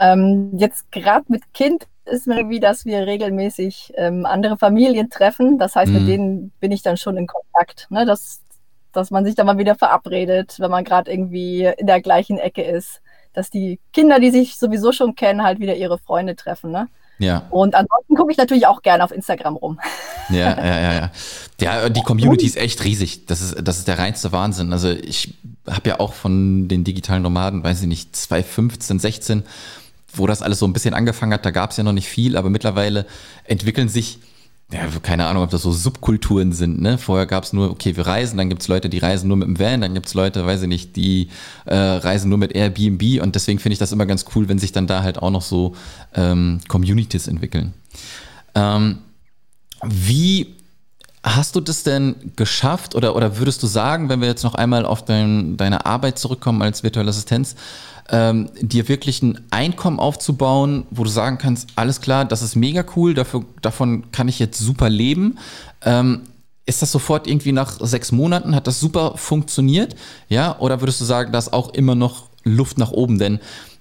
Ähm, 0.01 0.53
jetzt 0.57 0.91
gerade 0.93 1.25
mit 1.29 1.43
Kind 1.55 1.87
ist 2.05 2.27
mir 2.27 2.37
irgendwie, 2.37 2.61
dass 2.61 2.85
wir 2.85 3.07
regelmäßig 3.07 3.93
ähm, 3.97 4.25
andere 4.27 4.57
Familien 4.57 5.11
treffen. 5.11 5.59
Das 5.59 5.77
heißt, 5.77 5.93
mhm. 5.93 5.99
mit 5.99 6.09
denen 6.09 6.53
bin 6.61 6.73
ich 6.73 6.83
dann 6.83 6.97
schon 6.97 7.17
in 7.17 7.27
Kontakt. 7.27 7.87
Ne? 7.91 8.07
Dass, 8.07 8.43
dass 8.93 9.11
man 9.11 9.25
sich 9.25 9.35
dann 9.35 9.47
mal 9.47 9.59
wieder 9.59 9.75
verabredet, 9.75 10.57
wenn 10.59 10.71
man 10.71 10.85
gerade 10.85 11.11
irgendwie 11.11 11.64
in 11.64 11.87
der 11.87 12.01
gleichen 12.01 12.38
Ecke 12.38 12.62
ist. 12.62 13.01
Dass 13.35 13.51
die 13.51 13.79
Kinder, 13.93 14.21
die 14.21 14.31
sich 14.31 14.57
sowieso 14.57 14.93
schon 14.93 15.14
kennen, 15.14 15.43
halt 15.43 15.61
wieder 15.61 15.77
ihre 15.77 15.99
Freunde 15.99 16.35
treffen. 16.35 16.71
Ne? 16.71 16.88
Ja. 17.18 17.46
Und 17.50 17.74
ansonsten 17.74 18.14
gucke 18.14 18.31
ich 18.31 18.38
natürlich 18.38 18.66
auch 18.66 18.83
gerne 18.83 19.02
auf 19.02 19.11
Instagram 19.11 19.57
rum. 19.57 19.81
Ja, 20.31 20.57
ja, 20.57 20.81
ja, 20.81 20.92
ja. 20.94 21.11
Ja, 21.61 21.88
die 21.88 22.02
Community 22.02 22.46
ist 22.46 22.57
echt 22.57 22.85
riesig. 22.85 23.26
Das 23.26 23.40
ist, 23.40 23.57
das 23.61 23.78
ist 23.78 23.88
der 23.88 23.98
reinste 23.98 24.31
Wahnsinn. 24.31 24.72
Also 24.72 24.90
ich 24.90 25.35
habe 25.68 25.88
ja 25.88 26.00
auch 26.00 26.12
von 26.12 26.68
den 26.68 26.85
digitalen 26.85 27.22
Nomaden, 27.22 27.64
weiß 27.64 27.83
ich 27.83 27.88
nicht, 27.88 28.14
2015, 28.14 28.98
16, 29.00 29.42
wo 30.14 30.26
das 30.26 30.42
alles 30.42 30.59
so 30.59 30.66
ein 30.66 30.72
bisschen 30.72 30.94
angefangen 30.94 31.33
hat, 31.33 31.44
da 31.44 31.50
gab 31.50 31.72
es 31.72 31.76
ja 31.76 31.85
noch 31.85 31.92
nicht 31.92 32.09
viel, 32.09 32.37
aber 32.37 32.50
mittlerweile 32.50 33.07
entwickeln 33.44 33.88
sich 33.88 34.20
ja, 34.70 34.87
keine 35.02 35.26
Ahnung, 35.26 35.44
ob 35.44 35.50
das 35.50 35.62
so 35.62 35.72
Subkulturen 35.72 36.52
sind. 36.52 36.81
Ne? 36.83 36.98
Vorher 36.98 37.24
gab 37.26 37.44
es 37.44 37.54
nur, 37.54 37.70
okay, 37.70 37.96
wir 37.96 38.07
reisen, 38.07 38.37
dann 38.37 38.50
gibt 38.50 38.61
es 38.61 38.68
Leute, 38.68 38.90
die 38.90 38.98
reisen 38.98 39.26
nur 39.28 39.38
mit 39.38 39.48
dem 39.48 39.59
Van, 39.59 39.81
dann 39.81 39.94
gibt 39.94 40.07
es 40.07 40.14
Leute, 40.14 40.44
weiß 40.44 40.62
ich 40.62 40.68
nicht, 40.68 40.96
die 40.96 41.31
äh, 41.64 41.74
reisen 41.74 42.28
nur 42.28 42.37
mit 42.37 42.52
Airbnb 42.54 43.22
und 43.22 43.35
deswegen 43.35 43.59
finde 43.59 43.72
ich 43.72 43.78
das 43.78 43.92
immer 43.92 44.04
ganz 44.04 44.26
cool, 44.35 44.48
wenn 44.48 44.59
sich 44.59 44.72
dann 44.72 44.87
da 44.87 45.02
halt 45.02 45.22
auch 45.22 45.31
noch 45.31 45.40
so 45.40 45.74
ähm, 46.14 46.61
Communities 46.68 47.28
entwickeln. 47.28 47.72
Ähm, 48.54 48.98
wie 49.83 50.58
hast 51.22 51.57
du 51.57 51.61
das 51.61 51.83
denn 51.83 52.14
geschafft 52.37 52.94
oder, 52.94 53.16
oder 53.16 53.38
würdest 53.38 53.62
du 53.62 53.66
sagen, 53.66 54.09
wenn 54.09 54.20
wir 54.20 54.28
jetzt 54.28 54.44
noch 54.44 54.54
einmal 54.54 54.85
auf 54.85 55.04
dein, 55.04 55.57
deine 55.57 55.87
Arbeit 55.87 56.18
zurückkommen 56.18 56.62
als 56.62 56.83
virtuelle 56.83 57.11
Assistenz, 57.11 57.57
ähm, 58.11 58.50
dir 58.61 58.88
wirklich 58.88 59.22
ein 59.22 59.40
Einkommen 59.50 59.98
aufzubauen, 59.98 60.87
wo 60.90 61.04
du 61.04 61.11
sagen 61.11 61.38
kannst, 61.38 61.68
alles 61.76 62.00
klar, 62.00 62.24
das 62.24 62.42
ist 62.42 62.57
mega 62.57 62.85
cool, 62.96 63.14
dafür, 63.14 63.44
davon 63.61 64.11
kann 64.12 64.28
ich 64.28 64.38
jetzt 64.38 64.59
super 64.59 64.88
leben. 64.88 65.38
Ähm, 65.83 66.22
ist 66.64 66.83
das 66.83 66.92
sofort 66.92 67.26
irgendwie 67.26 67.52
nach 67.52 67.78
sechs 67.81 68.12
Monaten, 68.12 68.54
hat 68.54 68.66
das 68.66 68.81
super 68.81 69.14
funktioniert? 69.16 69.96
Ja, 70.28 70.59
oder 70.59 70.81
würdest 70.81 71.00
du 71.00 71.04
sagen, 71.04 71.33
da 71.33 71.38
ist 71.38 71.52
auch 71.52 71.70
immer 71.70 71.94
noch 71.94 72.28
Luft 72.44 72.78
nach 72.78 72.90
oben? 72.90 73.18
Denn 73.18 73.40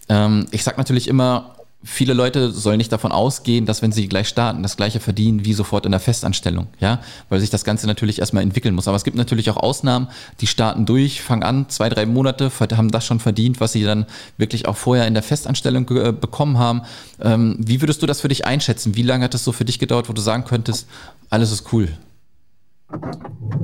ähm, 0.09 0.47
ich 0.51 0.63
sage 0.63 0.77
natürlich 0.77 1.07
immer, 1.07 1.56
viele 1.83 2.13
Leute 2.13 2.51
sollen 2.51 2.77
nicht 2.77 2.91
davon 2.91 3.11
ausgehen, 3.11 3.65
dass 3.65 3.81
wenn 3.81 3.91
sie 3.91 4.07
gleich 4.07 4.27
starten, 4.27 4.63
das 4.63 4.77
gleiche 4.77 4.99
verdienen 4.99 5.45
wie 5.45 5.53
sofort 5.53 5.85
in 5.85 5.91
der 5.91 5.99
Festanstellung, 5.99 6.67
ja, 6.79 6.99
weil 7.29 7.39
sich 7.39 7.49
das 7.49 7.63
Ganze 7.63 7.87
natürlich 7.87 8.19
erstmal 8.19 8.43
entwickeln 8.43 8.75
muss. 8.75 8.87
Aber 8.87 8.97
es 8.97 9.03
gibt 9.03 9.15
natürlich 9.15 9.49
auch 9.49 9.57
Ausnahmen, 9.57 10.07
die 10.41 10.47
starten 10.47 10.85
durch, 10.85 11.21
fangen 11.21 11.43
an, 11.43 11.69
zwei, 11.69 11.89
drei 11.89 12.05
Monate, 12.05 12.51
haben 12.75 12.91
das 12.91 13.05
schon 13.05 13.19
verdient, 13.19 13.59
was 13.59 13.73
sie 13.73 13.83
dann 13.83 14.05
wirklich 14.37 14.67
auch 14.67 14.75
vorher 14.75 15.07
in 15.07 15.13
der 15.13 15.23
Festanstellung 15.23 15.87
äh, 15.89 16.11
bekommen 16.11 16.57
haben. 16.57 16.81
Ähm, 17.21 17.57
wie 17.59 17.81
würdest 17.81 18.01
du 18.01 18.05
das 18.05 18.21
für 18.21 18.27
dich 18.27 18.45
einschätzen? 18.45 18.95
Wie 18.95 19.03
lange 19.03 19.25
hat 19.25 19.33
das 19.33 19.43
so 19.43 19.51
für 19.51 19.65
dich 19.65 19.79
gedauert, 19.79 20.09
wo 20.09 20.13
du 20.13 20.21
sagen 20.21 20.45
könntest, 20.45 20.87
alles 21.29 21.51
ist 21.51 21.71
cool? 21.73 21.89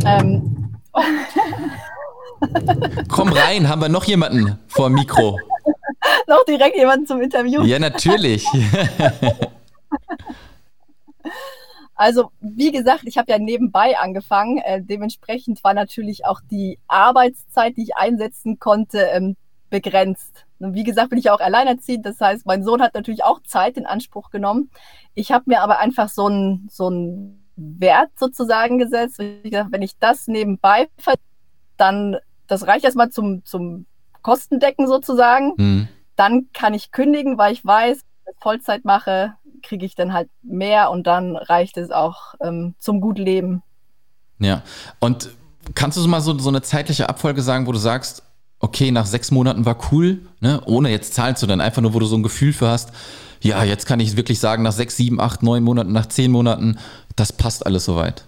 Ähm. 0.05 0.75
Komm 3.07 3.29
rein, 3.29 3.69
haben 3.69 3.81
wir 3.81 3.89
noch 3.89 4.03
jemanden 4.03 4.59
vor 4.67 4.89
dem 4.89 4.95
Mikro? 4.95 5.39
noch 6.27 6.43
direkt 6.45 6.77
jemanden 6.77 7.05
zum 7.05 7.21
Interview. 7.21 7.63
Ja, 7.63 7.79
natürlich. 7.79 8.47
Also, 11.95 12.31
wie 12.41 12.71
gesagt, 12.71 13.03
ich 13.05 13.17
habe 13.17 13.31
ja 13.31 13.37
nebenbei 13.37 13.97
angefangen. 13.97 14.57
Äh, 14.57 14.81
dementsprechend 14.81 15.63
war 15.63 15.73
natürlich 15.73 16.25
auch 16.25 16.41
die 16.49 16.79
Arbeitszeit, 16.87 17.77
die 17.77 17.83
ich 17.83 17.95
einsetzen 17.95 18.59
konnte, 18.59 18.99
ähm, 19.13 19.35
begrenzt. 19.69 20.45
Und 20.59 20.73
wie 20.73 20.83
gesagt, 20.83 21.11
bin 21.11 21.19
ich 21.19 21.25
ja 21.25 21.33
auch 21.33 21.39
alleinerziehend. 21.39 22.05
Das 22.05 22.19
heißt, 22.19 22.45
mein 22.45 22.63
Sohn 22.63 22.81
hat 22.81 22.93
natürlich 22.95 23.23
auch 23.23 23.41
Zeit 23.43 23.77
in 23.77 23.85
Anspruch 23.85 24.31
genommen. 24.31 24.71
Ich 25.13 25.31
habe 25.31 25.45
mir 25.47 25.61
aber 25.61 25.79
einfach 25.79 26.09
so 26.09 26.25
einen 26.25 26.67
so 26.71 26.91
Wert 27.55 28.09
sozusagen 28.17 28.79
gesetzt. 28.79 29.19
Ich 29.19 29.51
gesagt, 29.51 29.71
wenn 29.71 29.81
ich 29.83 29.97
das 29.99 30.27
nebenbei 30.27 30.89
verdiene, 30.97 31.27
dann 31.77 32.17
das 32.47 32.67
reicht 32.67 32.85
erstmal 32.85 33.09
zum, 33.09 33.45
zum 33.45 33.85
Kostendecken 34.21 34.87
sozusagen. 34.87 35.53
Mhm 35.57 35.87
dann 36.15 36.47
kann 36.53 36.73
ich 36.73 36.91
kündigen, 36.91 37.37
weil 37.37 37.53
ich 37.53 37.65
weiß, 37.65 37.99
wenn 38.25 38.33
ich 38.33 38.41
Vollzeit 38.41 38.85
mache, 38.85 39.33
kriege 39.61 39.85
ich 39.85 39.95
dann 39.95 40.13
halt 40.13 40.29
mehr 40.41 40.91
und 40.91 41.07
dann 41.07 41.35
reicht 41.35 41.77
es 41.77 41.91
auch 41.91 42.35
ähm, 42.41 42.75
zum 42.79 43.01
gut 43.01 43.17
Leben. 43.17 43.63
Ja, 44.39 44.61
und 44.99 45.29
kannst 45.75 45.97
du 45.97 46.07
mal 46.07 46.21
so, 46.21 46.37
so 46.37 46.49
eine 46.49 46.61
zeitliche 46.61 47.09
Abfolge 47.09 47.41
sagen, 47.41 47.65
wo 47.65 47.71
du 47.71 47.77
sagst, 47.77 48.23
okay, 48.59 48.91
nach 48.91 49.05
sechs 49.05 49.31
Monaten 49.31 49.65
war 49.65 49.77
cool, 49.91 50.21
ne? 50.39 50.61
ohne 50.65 50.89
jetzt 50.89 51.13
Zahlen 51.13 51.35
zu 51.35 51.47
nennen, 51.47 51.61
einfach 51.61 51.81
nur, 51.81 51.93
wo 51.93 51.99
du 51.99 52.05
so 52.05 52.15
ein 52.15 52.23
Gefühl 52.23 52.53
für 52.53 52.67
hast, 52.67 52.91
ja, 53.41 53.61
jetzt 53.63 53.85
kann 53.85 53.99
ich 53.99 54.15
wirklich 54.15 54.39
sagen, 54.39 54.63
nach 54.63 54.71
sechs, 54.71 54.95
sieben, 54.95 55.19
acht, 55.19 55.43
neun 55.43 55.63
Monaten, 55.63 55.91
nach 55.91 56.05
zehn 56.05 56.31
Monaten, 56.31 56.79
das 57.17 57.33
passt 57.33 57.65
alles 57.65 57.83
soweit. 57.83 58.25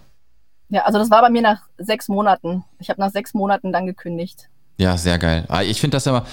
Ja, 0.68 0.84
also 0.84 1.00
das 1.00 1.10
war 1.10 1.22
bei 1.22 1.30
mir 1.30 1.42
nach 1.42 1.62
sechs 1.78 2.10
Monaten. 2.10 2.66
Ich 2.80 2.90
habe 2.90 3.00
nach 3.00 3.12
sechs 3.12 3.34
Monaten 3.34 3.72
dann 3.72 3.86
gekündigt. 3.86 4.50
Ja, 4.78 4.98
sehr 4.98 5.18
geil. 5.20 5.46
Ah, 5.48 5.64
ich 5.64 5.80
finde 5.80 5.96
das 5.96 6.06
ja 6.06 6.26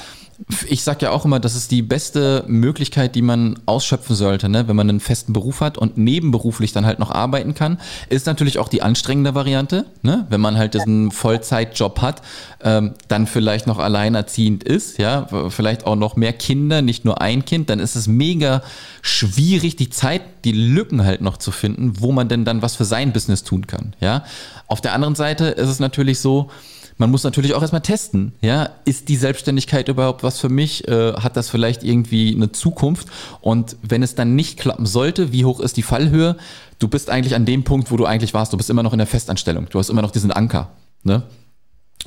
ich 0.66 0.82
sage 0.82 1.06
ja 1.06 1.10
auch 1.10 1.24
immer, 1.24 1.40
das 1.40 1.54
ist 1.54 1.70
die 1.70 1.82
beste 1.82 2.44
Möglichkeit, 2.46 3.14
die 3.14 3.22
man 3.22 3.58
ausschöpfen 3.66 4.16
sollte, 4.16 4.48
ne? 4.48 4.66
wenn 4.68 4.76
man 4.76 4.88
einen 4.88 5.00
festen 5.00 5.32
Beruf 5.32 5.60
hat 5.60 5.78
und 5.78 5.98
nebenberuflich 5.98 6.72
dann 6.72 6.86
halt 6.86 6.98
noch 6.98 7.10
arbeiten 7.10 7.54
kann. 7.54 7.78
Ist 8.08 8.26
natürlich 8.26 8.58
auch 8.58 8.68
die 8.68 8.82
anstrengende 8.82 9.34
Variante, 9.34 9.86
ne? 10.02 10.26
wenn 10.30 10.40
man 10.40 10.56
halt 10.56 10.74
diesen 10.74 11.10
Vollzeitjob 11.10 12.00
hat, 12.00 12.22
ähm, 12.62 12.94
dann 13.08 13.26
vielleicht 13.26 13.66
noch 13.66 13.78
alleinerziehend 13.78 14.64
ist, 14.64 14.98
ja, 14.98 15.26
vielleicht 15.48 15.86
auch 15.86 15.96
noch 15.96 16.16
mehr 16.16 16.32
Kinder, 16.32 16.82
nicht 16.82 17.04
nur 17.04 17.20
ein 17.20 17.44
Kind, 17.44 17.70
dann 17.70 17.78
ist 17.78 17.96
es 17.96 18.08
mega 18.08 18.62
schwierig, 19.00 19.76
die 19.76 19.90
Zeit, 19.90 20.22
die 20.44 20.52
Lücken 20.52 21.04
halt 21.04 21.20
noch 21.20 21.36
zu 21.36 21.50
finden, 21.50 22.00
wo 22.00 22.12
man 22.12 22.28
denn 22.28 22.44
dann 22.44 22.62
was 22.62 22.76
für 22.76 22.84
sein 22.84 23.12
Business 23.12 23.44
tun 23.44 23.66
kann, 23.66 23.94
ja. 24.00 24.24
Auf 24.66 24.80
der 24.80 24.94
anderen 24.94 25.14
Seite 25.14 25.46
ist 25.46 25.68
es 25.68 25.78
natürlich 25.78 26.18
so, 26.18 26.50
man 26.98 27.10
muss 27.10 27.24
natürlich 27.24 27.54
auch 27.54 27.62
erstmal 27.62 27.82
testen, 27.82 28.32
ja, 28.40 28.70
ist 28.84 29.08
die 29.08 29.16
Selbstständigkeit 29.16 29.88
überhaupt 29.88 30.22
was 30.22 30.38
für 30.38 30.48
mich? 30.48 30.86
Äh, 30.88 31.14
hat 31.14 31.36
das 31.36 31.48
vielleicht 31.48 31.82
irgendwie 31.82 32.34
eine 32.34 32.52
Zukunft? 32.52 33.08
Und 33.40 33.76
wenn 33.82 34.02
es 34.02 34.14
dann 34.14 34.34
nicht 34.34 34.58
klappen 34.58 34.86
sollte, 34.86 35.32
wie 35.32 35.44
hoch 35.44 35.60
ist 35.60 35.76
die 35.76 35.82
Fallhöhe? 35.82 36.36
Du 36.78 36.88
bist 36.88 37.10
eigentlich 37.10 37.34
an 37.34 37.44
dem 37.44 37.64
Punkt, 37.64 37.90
wo 37.90 37.96
du 37.96 38.06
eigentlich 38.06 38.34
warst. 38.34 38.52
Du 38.52 38.56
bist 38.56 38.70
immer 38.70 38.82
noch 38.82 38.92
in 38.92 38.98
der 38.98 39.06
Festanstellung. 39.06 39.66
Du 39.70 39.78
hast 39.78 39.88
immer 39.88 40.02
noch 40.02 40.10
diesen 40.10 40.32
Anker, 40.32 40.70
ne? 41.02 41.22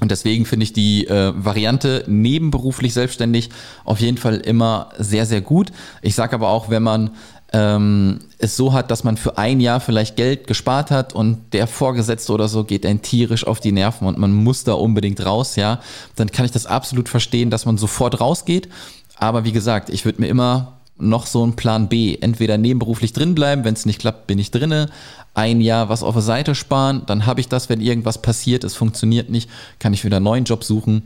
Und 0.01 0.11
deswegen 0.11 0.45
finde 0.45 0.65
ich 0.65 0.73
die 0.73 1.07
äh, 1.07 1.31
Variante 1.35 2.03
nebenberuflich 2.07 2.93
selbstständig 2.93 3.49
auf 3.85 4.01
jeden 4.01 4.17
Fall 4.17 4.35
immer 4.37 4.89
sehr, 4.97 5.25
sehr 5.25 5.39
gut. 5.39 5.71
Ich 6.01 6.15
sage 6.15 6.35
aber 6.35 6.49
auch, 6.49 6.69
wenn 6.69 6.83
man 6.83 7.11
ähm, 7.55 8.19
es 8.37 8.57
so 8.57 8.73
hat, 8.73 8.91
dass 8.91 9.05
man 9.05 9.15
für 9.15 9.37
ein 9.37 9.61
Jahr 9.61 9.79
vielleicht 9.79 10.17
Geld 10.17 10.45
gespart 10.45 10.91
hat 10.91 11.13
und 11.13 11.53
der 11.53 11.67
Vorgesetzte 11.67 12.33
oder 12.33 12.49
so 12.49 12.65
geht 12.65 12.85
ein 12.85 13.01
tierisch 13.01 13.47
auf 13.47 13.61
die 13.61 13.71
Nerven 13.71 14.09
und 14.09 14.17
man 14.17 14.33
muss 14.33 14.65
da 14.65 14.73
unbedingt 14.73 15.25
raus, 15.25 15.55
ja, 15.55 15.79
dann 16.17 16.31
kann 16.33 16.45
ich 16.45 16.51
das 16.51 16.65
absolut 16.65 17.07
verstehen, 17.07 17.49
dass 17.49 17.65
man 17.65 17.77
sofort 17.77 18.19
rausgeht. 18.19 18.67
Aber 19.15 19.45
wie 19.45 19.53
gesagt, 19.53 19.89
ich 19.89 20.03
würde 20.03 20.21
mir 20.21 20.27
immer 20.27 20.73
noch 20.97 21.27
so 21.27 21.43
einen 21.43 21.55
Plan 21.55 21.87
B, 21.87 22.17
entweder 22.19 22.57
nebenberuflich 22.57 23.13
drin 23.13 23.35
bleiben, 23.35 23.63
wenn 23.63 23.73
es 23.73 23.85
nicht 23.85 23.99
klappt, 23.99 24.27
bin 24.27 24.37
ich 24.37 24.51
drinne, 24.51 24.89
ein 25.33 25.61
Jahr 25.61 25.87
was 25.87 26.03
auf 26.03 26.15
der 26.15 26.23
Seite 26.23 26.55
sparen, 26.55 27.03
dann 27.05 27.25
habe 27.25 27.39
ich 27.39 27.47
das, 27.47 27.69
wenn 27.69 27.79
irgendwas 27.79 28.21
passiert, 28.21 28.65
es 28.65 28.75
funktioniert 28.75 29.29
nicht, 29.29 29.49
kann 29.79 29.93
ich 29.93 30.03
wieder 30.03 30.17
einen 30.17 30.25
neuen 30.25 30.43
Job 30.43 30.65
suchen 30.65 31.03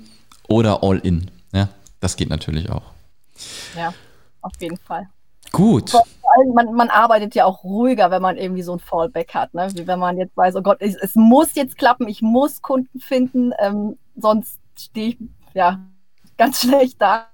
oder 0.47 0.81
all 0.83 0.97
in. 0.97 1.29
Ja, 1.53 1.69
das 1.99 2.15
geht 2.15 2.29
natürlich 2.29 2.71
auch. 2.71 2.83
Ja, 3.77 3.93
auf 4.41 4.53
jeden 4.59 4.77
Fall. 4.77 5.07
Gut. 5.51 5.93
Man, 6.53 6.73
man, 6.73 6.89
arbeitet 6.89 7.33
ja 7.35 7.45
auch 7.45 7.63
ruhiger, 7.63 8.11
wenn 8.11 8.21
man 8.21 8.37
irgendwie 8.37 8.61
so 8.61 8.73
ein 8.73 8.79
Fallback 8.79 9.33
hat. 9.33 9.53
Ne? 9.53 9.67
Wie 9.73 9.87
wenn 9.87 9.99
man 9.99 10.17
jetzt 10.17 10.37
weiß, 10.37 10.55
oh 10.55 10.61
Gott, 10.61 10.77
es, 10.79 10.95
es 10.95 11.15
muss 11.15 11.55
jetzt 11.55 11.77
klappen, 11.77 12.07
ich 12.07 12.21
muss 12.21 12.61
Kunden 12.61 12.99
finden, 12.99 13.51
ähm, 13.59 13.97
sonst 14.15 14.59
stehe 14.77 15.09
ich 15.09 15.17
ja 15.53 15.79
ganz 16.37 16.61
schlecht 16.61 17.01
da. 17.01 17.27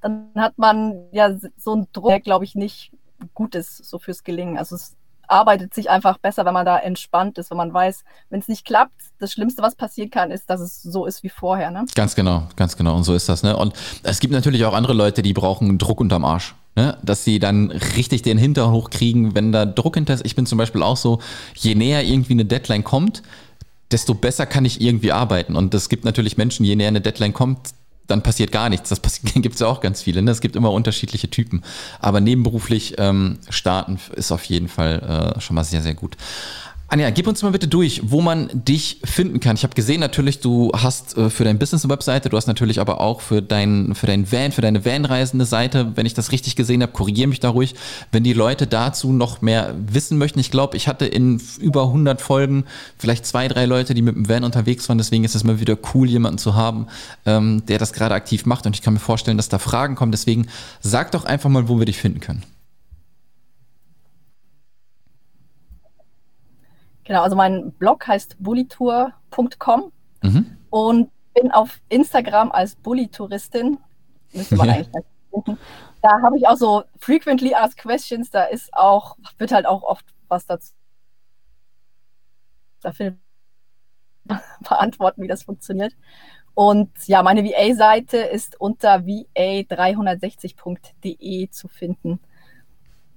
Dann 0.00 0.30
hat 0.36 0.58
man 0.58 1.06
ja 1.12 1.34
so 1.56 1.72
einen 1.72 1.86
Druck, 1.92 2.08
der, 2.08 2.20
glaube 2.20 2.44
ich, 2.44 2.54
nicht 2.54 2.92
gut 3.34 3.54
ist 3.54 3.84
so 3.84 3.98
fürs 3.98 4.24
Gelingen. 4.24 4.58
Also 4.58 4.76
es 4.76 4.96
arbeitet 5.30 5.72
sich 5.74 5.88
einfach 5.88 6.18
besser, 6.18 6.44
wenn 6.44 6.54
man 6.54 6.66
da 6.66 6.78
entspannt 6.78 7.38
ist, 7.38 7.50
wenn 7.50 7.56
man 7.56 7.72
weiß, 7.72 8.04
wenn 8.30 8.40
es 8.40 8.48
nicht 8.48 8.64
klappt, 8.64 8.92
das 9.18 9.32
Schlimmste, 9.32 9.62
was 9.62 9.76
passieren 9.76 10.10
kann, 10.10 10.30
ist, 10.30 10.50
dass 10.50 10.60
es 10.60 10.82
so 10.82 11.06
ist 11.06 11.22
wie 11.22 11.28
vorher. 11.28 11.70
Ne? 11.70 11.86
Ganz 11.94 12.14
genau, 12.14 12.48
ganz 12.56 12.76
genau. 12.76 12.96
Und 12.96 13.04
so 13.04 13.14
ist 13.14 13.28
das. 13.28 13.42
Ne? 13.42 13.56
Und 13.56 13.74
es 14.02 14.20
gibt 14.20 14.32
natürlich 14.32 14.64
auch 14.64 14.74
andere 14.74 14.92
Leute, 14.92 15.22
die 15.22 15.32
brauchen 15.32 15.78
Druck 15.78 16.00
unterm 16.00 16.24
Arsch. 16.24 16.54
Ne? 16.76 16.96
Dass 17.02 17.24
sie 17.24 17.38
dann 17.38 17.70
richtig 17.70 18.22
den 18.22 18.38
Hintern 18.38 18.70
hochkriegen, 18.72 19.34
wenn 19.34 19.52
da 19.52 19.66
Druck 19.66 19.96
hinter 19.96 20.14
ist. 20.14 20.24
Ich 20.24 20.36
bin 20.36 20.46
zum 20.46 20.58
Beispiel 20.58 20.82
auch 20.82 20.96
so, 20.96 21.20
je 21.56 21.74
näher 21.74 22.04
irgendwie 22.04 22.32
eine 22.32 22.44
Deadline 22.44 22.84
kommt, 22.84 23.22
desto 23.90 24.14
besser 24.14 24.46
kann 24.46 24.64
ich 24.64 24.80
irgendwie 24.80 25.12
arbeiten. 25.12 25.56
Und 25.56 25.74
es 25.74 25.88
gibt 25.88 26.04
natürlich 26.04 26.36
Menschen, 26.36 26.64
je 26.64 26.76
näher 26.76 26.88
eine 26.88 27.00
Deadline 27.00 27.32
kommt, 27.32 27.74
dann 28.06 28.22
passiert 28.22 28.52
gar 28.52 28.68
nichts. 28.68 28.88
Das 28.88 29.00
gibt 29.34 29.54
es 29.54 29.60
ja 29.60 29.66
auch 29.66 29.80
ganz 29.80 30.02
viele. 30.02 30.22
Ne? 30.22 30.30
Es 30.30 30.40
gibt 30.40 30.56
immer 30.56 30.72
unterschiedliche 30.72 31.30
Typen. 31.30 31.62
Aber 31.98 32.20
nebenberuflich 32.20 32.94
ähm, 32.98 33.38
starten 33.48 33.98
ist 34.14 34.32
auf 34.32 34.44
jeden 34.44 34.68
Fall 34.68 35.34
äh, 35.36 35.40
schon 35.40 35.54
mal 35.54 35.64
sehr, 35.64 35.82
sehr 35.82 35.94
gut. 35.94 36.16
Anja, 36.92 37.08
gib 37.10 37.28
uns 37.28 37.40
mal 37.44 37.52
bitte 37.52 37.68
durch, 37.68 38.02
wo 38.04 38.20
man 38.20 38.50
dich 38.52 39.00
finden 39.04 39.38
kann. 39.38 39.54
Ich 39.54 39.62
habe 39.62 39.74
gesehen 39.74 40.00
natürlich, 40.00 40.40
du 40.40 40.72
hast 40.74 41.16
äh, 41.16 41.30
für 41.30 41.44
dein 41.44 41.56
Business 41.56 41.84
eine 41.84 41.92
Webseite, 41.92 42.30
du 42.30 42.36
hast 42.36 42.48
natürlich 42.48 42.80
aber 42.80 43.00
auch 43.00 43.20
für 43.20 43.42
dein, 43.42 43.94
für 43.94 44.08
dein 44.08 44.30
Van, 44.32 44.50
für 44.50 44.60
deine 44.60 44.84
Van-Reise 44.84 45.34
eine 45.34 45.44
Seite. 45.44 45.92
Wenn 45.94 46.04
ich 46.04 46.14
das 46.14 46.32
richtig 46.32 46.56
gesehen 46.56 46.82
habe, 46.82 46.90
korrigiere 46.90 47.28
mich 47.28 47.38
da 47.38 47.50
ruhig. 47.50 47.76
Wenn 48.10 48.24
die 48.24 48.32
Leute 48.32 48.66
dazu 48.66 49.12
noch 49.12 49.40
mehr 49.40 49.72
wissen 49.86 50.18
möchten, 50.18 50.40
ich 50.40 50.50
glaube, 50.50 50.76
ich 50.76 50.88
hatte 50.88 51.06
in 51.06 51.40
über 51.60 51.84
100 51.84 52.20
Folgen 52.20 52.64
vielleicht 52.98 53.24
zwei, 53.24 53.46
drei 53.46 53.66
Leute, 53.66 53.94
die 53.94 54.02
mit 54.02 54.16
dem 54.16 54.28
Van 54.28 54.42
unterwegs 54.42 54.88
waren. 54.88 54.98
Deswegen 54.98 55.22
ist 55.22 55.36
es 55.36 55.44
mal 55.44 55.60
wieder 55.60 55.78
cool, 55.94 56.08
jemanden 56.08 56.38
zu 56.38 56.56
haben, 56.56 56.88
ähm, 57.24 57.62
der 57.66 57.78
das 57.78 57.92
gerade 57.92 58.16
aktiv 58.16 58.46
macht. 58.46 58.66
Und 58.66 58.74
ich 58.74 58.82
kann 58.82 58.94
mir 58.94 59.00
vorstellen, 59.00 59.36
dass 59.36 59.48
da 59.48 59.60
Fragen 59.60 59.94
kommen. 59.94 60.10
Deswegen 60.10 60.48
sag 60.80 61.12
doch 61.12 61.24
einfach 61.24 61.50
mal, 61.50 61.68
wo 61.68 61.78
wir 61.78 61.86
dich 61.86 61.98
finden 61.98 62.18
können. 62.18 62.42
Genau, 67.04 67.22
also 67.22 67.36
mein 67.36 67.72
Blog 67.72 68.06
heißt 68.06 68.36
bullitour.com 68.38 69.92
mhm. 70.22 70.56
und 70.70 71.10
bin 71.34 71.50
auf 71.50 71.80
Instagram 71.88 72.52
als 72.52 72.76
Bullitouristin. 72.76 73.78
Müsste 74.32 74.56
man 74.56 74.68
ja. 74.68 74.74
eigentlich 74.74 75.04
finden. 75.30 75.58
Da 76.02 76.22
habe 76.22 76.38
ich 76.38 76.46
auch 76.46 76.56
so 76.56 76.84
frequently 76.98 77.54
asked 77.54 77.78
questions, 77.78 78.30
da 78.30 78.44
ist 78.44 78.72
auch, 78.72 79.16
wird 79.38 79.50
halt 79.52 79.66
auch 79.66 79.82
oft 79.82 80.06
was 80.28 80.46
dazu. 80.46 80.72
Da 82.80 82.92
findet 82.92 83.18
beantworten, 84.60 85.22
wie 85.22 85.28
das 85.28 85.42
funktioniert. 85.42 85.94
Und 86.54 86.90
ja, 87.06 87.22
meine 87.22 87.44
VA-Seite 87.44 88.16
ist 88.18 88.58
unter 88.60 88.96
va360.de 88.96 91.50
zu 91.50 91.68
finden. 91.68 92.20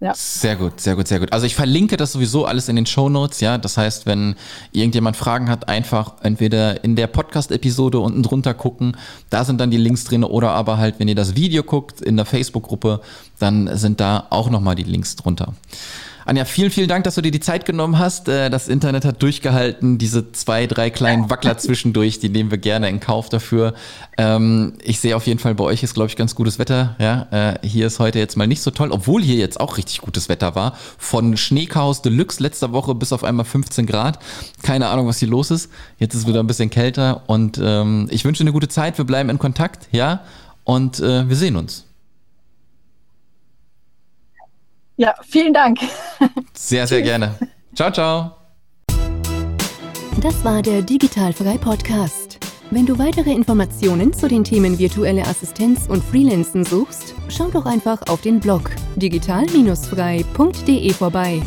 Ja. 0.04 0.14
Sehr 0.16 0.58
gut, 0.58 0.82
sehr 0.82 0.98
gut, 0.98 1.08
sehr 1.08 1.22
gut. 1.22 1.32
Also 1.32 1.46
ich 1.46 1.56
verlinke 1.56 1.96
das 1.96 2.12
sowieso 2.12 2.44
alles 2.44 2.68
in 2.68 2.76
den 2.76 2.86
Show 2.86 3.08
Notes, 3.08 3.40
ja. 3.40 3.58
Das 3.58 3.78
heißt, 3.78 4.06
wenn 4.06 4.36
irgendjemand 4.74 5.16
Fragen 5.16 5.50
hat, 5.50 5.70
einfach 5.70 6.16
entweder 6.24 6.84
in 6.84 6.98
der 6.98 7.08
Podcast-Episode 7.08 8.00
unten 8.00 8.22
drunter 8.22 8.54
gucken, 8.54 8.98
da 9.30 9.46
sind 9.46 9.62
dann 9.62 9.72
die 9.72 9.78
Links 9.78 10.04
drin, 10.04 10.26
oder 10.26 10.50
aber 10.50 10.78
halt, 10.78 10.96
wenn 11.00 11.08
ihr 11.08 11.16
das 11.16 11.38
Video 11.38 11.64
guckt 11.64 12.02
in 12.02 12.18
der 12.18 12.26
Facebook-Gruppe, 12.26 13.00
dann 13.40 13.78
sind 13.78 14.02
da 14.02 14.28
auch 14.30 14.50
nochmal 14.50 14.76
die 14.76 14.84
Links 14.84 15.16
drunter. 15.16 15.54
Anja, 16.26 16.46
vielen, 16.46 16.72
vielen 16.72 16.88
Dank, 16.88 17.04
dass 17.04 17.16
du 17.16 17.22
dir 17.22 17.32
die 17.32 17.40
Zeit 17.40 17.66
genommen 17.66 18.00
hast. 18.00 18.30
Äh, 18.30 18.50
das 18.50 18.68
Internet 18.68 19.04
hat 19.04 19.22
durchgehalten. 19.22 19.98
Diese 19.98 20.32
zwei, 20.32 20.68
drei 20.68 20.90
kleinen 20.90 21.30
Wackler 21.30 21.58
zwischendurch, 21.58 22.20
die 22.20 22.30
nehmen 22.30 22.50
wir 22.50 22.58
gerne 22.58 22.88
in 22.90 23.00
Kauf 23.00 23.30
dafür. 23.30 23.74
Ähm, 24.18 24.74
ich 24.84 25.00
sehe 25.00 25.16
auf 25.16 25.28
jeden 25.28 25.40
Fall, 25.40 25.56
bei 25.56 25.64
euch 25.66 25.84
ist, 25.84 25.94
glaube 25.94 26.10
ich, 26.10 26.16
ganz 26.16 26.36
gutes 26.36 26.60
Wetter. 26.60 26.96
Ja, 27.00 27.28
äh, 27.32 27.68
hier 27.68 27.88
ist 27.88 28.00
heute 28.00 28.20
jetzt 28.20 28.38
mal 28.38 28.48
nicht 28.48 28.62
so 28.62 28.72
toll, 28.72 28.92
obwohl 28.92 29.22
hier 29.22 29.36
jetzt 29.36 29.60
auch 29.60 29.78
richtig 29.78 30.00
gutes 30.00 30.30
Wetter 30.30 30.56
war. 30.56 30.78
Von 30.98 31.36
Schneechaos 31.36 32.02
Deluxe 32.02 32.42
letzter 32.42 32.72
Woche 32.72 32.96
bis 32.96 33.12
auf 33.12 33.24
einmal 33.24 33.46
15 33.46 33.86
Grad. 33.86 34.20
Keine 34.62 34.88
Ahnung, 34.88 35.08
was 35.08 35.20
hier 35.20 35.30
los 35.30 35.52
ist. 35.52 35.70
Jetzt 36.00 36.14
ist 36.14 36.22
es 36.22 36.28
wieder 36.28 36.40
ein 36.40 36.48
bisschen 36.48 36.70
kälter 36.70 37.24
und 37.28 37.60
ähm, 37.62 38.08
ich 38.12 38.24
wünsche 38.24 38.44
eine 38.44 38.54
gute 38.54 38.70
Zeit. 38.70 38.98
Wir 38.98 39.06
bleiben 39.06 39.30
in 39.30 39.40
Kontakt, 39.40 39.88
ja, 39.92 40.22
und 40.64 41.00
äh, 41.00 41.28
wir 41.28 41.36
sehen 41.36 41.58
uns. 41.58 41.86
Ja, 44.98 45.16
vielen 45.24 45.54
Dank. 45.54 45.80
Sehr, 46.54 46.86
sehr 46.88 47.02
gerne. 47.02 47.36
Ciao, 47.76 47.92
ciao. 47.92 48.36
Das 50.22 50.44
war 50.46 50.62
der 50.62 50.82
Digitalfrei 50.82 51.58
Podcast. 51.58 52.40
Wenn 52.72 52.86
du 52.86 52.98
weitere 52.98 53.32
Informationen 53.32 54.14
zu 54.14 54.28
den 54.28 54.44
Themen 54.44 54.80
virtuelle 54.80 55.24
Assistenz 55.28 55.88
und 55.88 56.04
Freelancen 56.04 56.66
suchst, 56.66 57.14
schau 57.30 57.50
doch 57.50 57.66
einfach 57.66 58.02
auf 58.08 58.22
den 58.22 58.40
Blog 58.40 58.72
digital-frei.de 58.96 60.94
vorbei. 60.94 61.42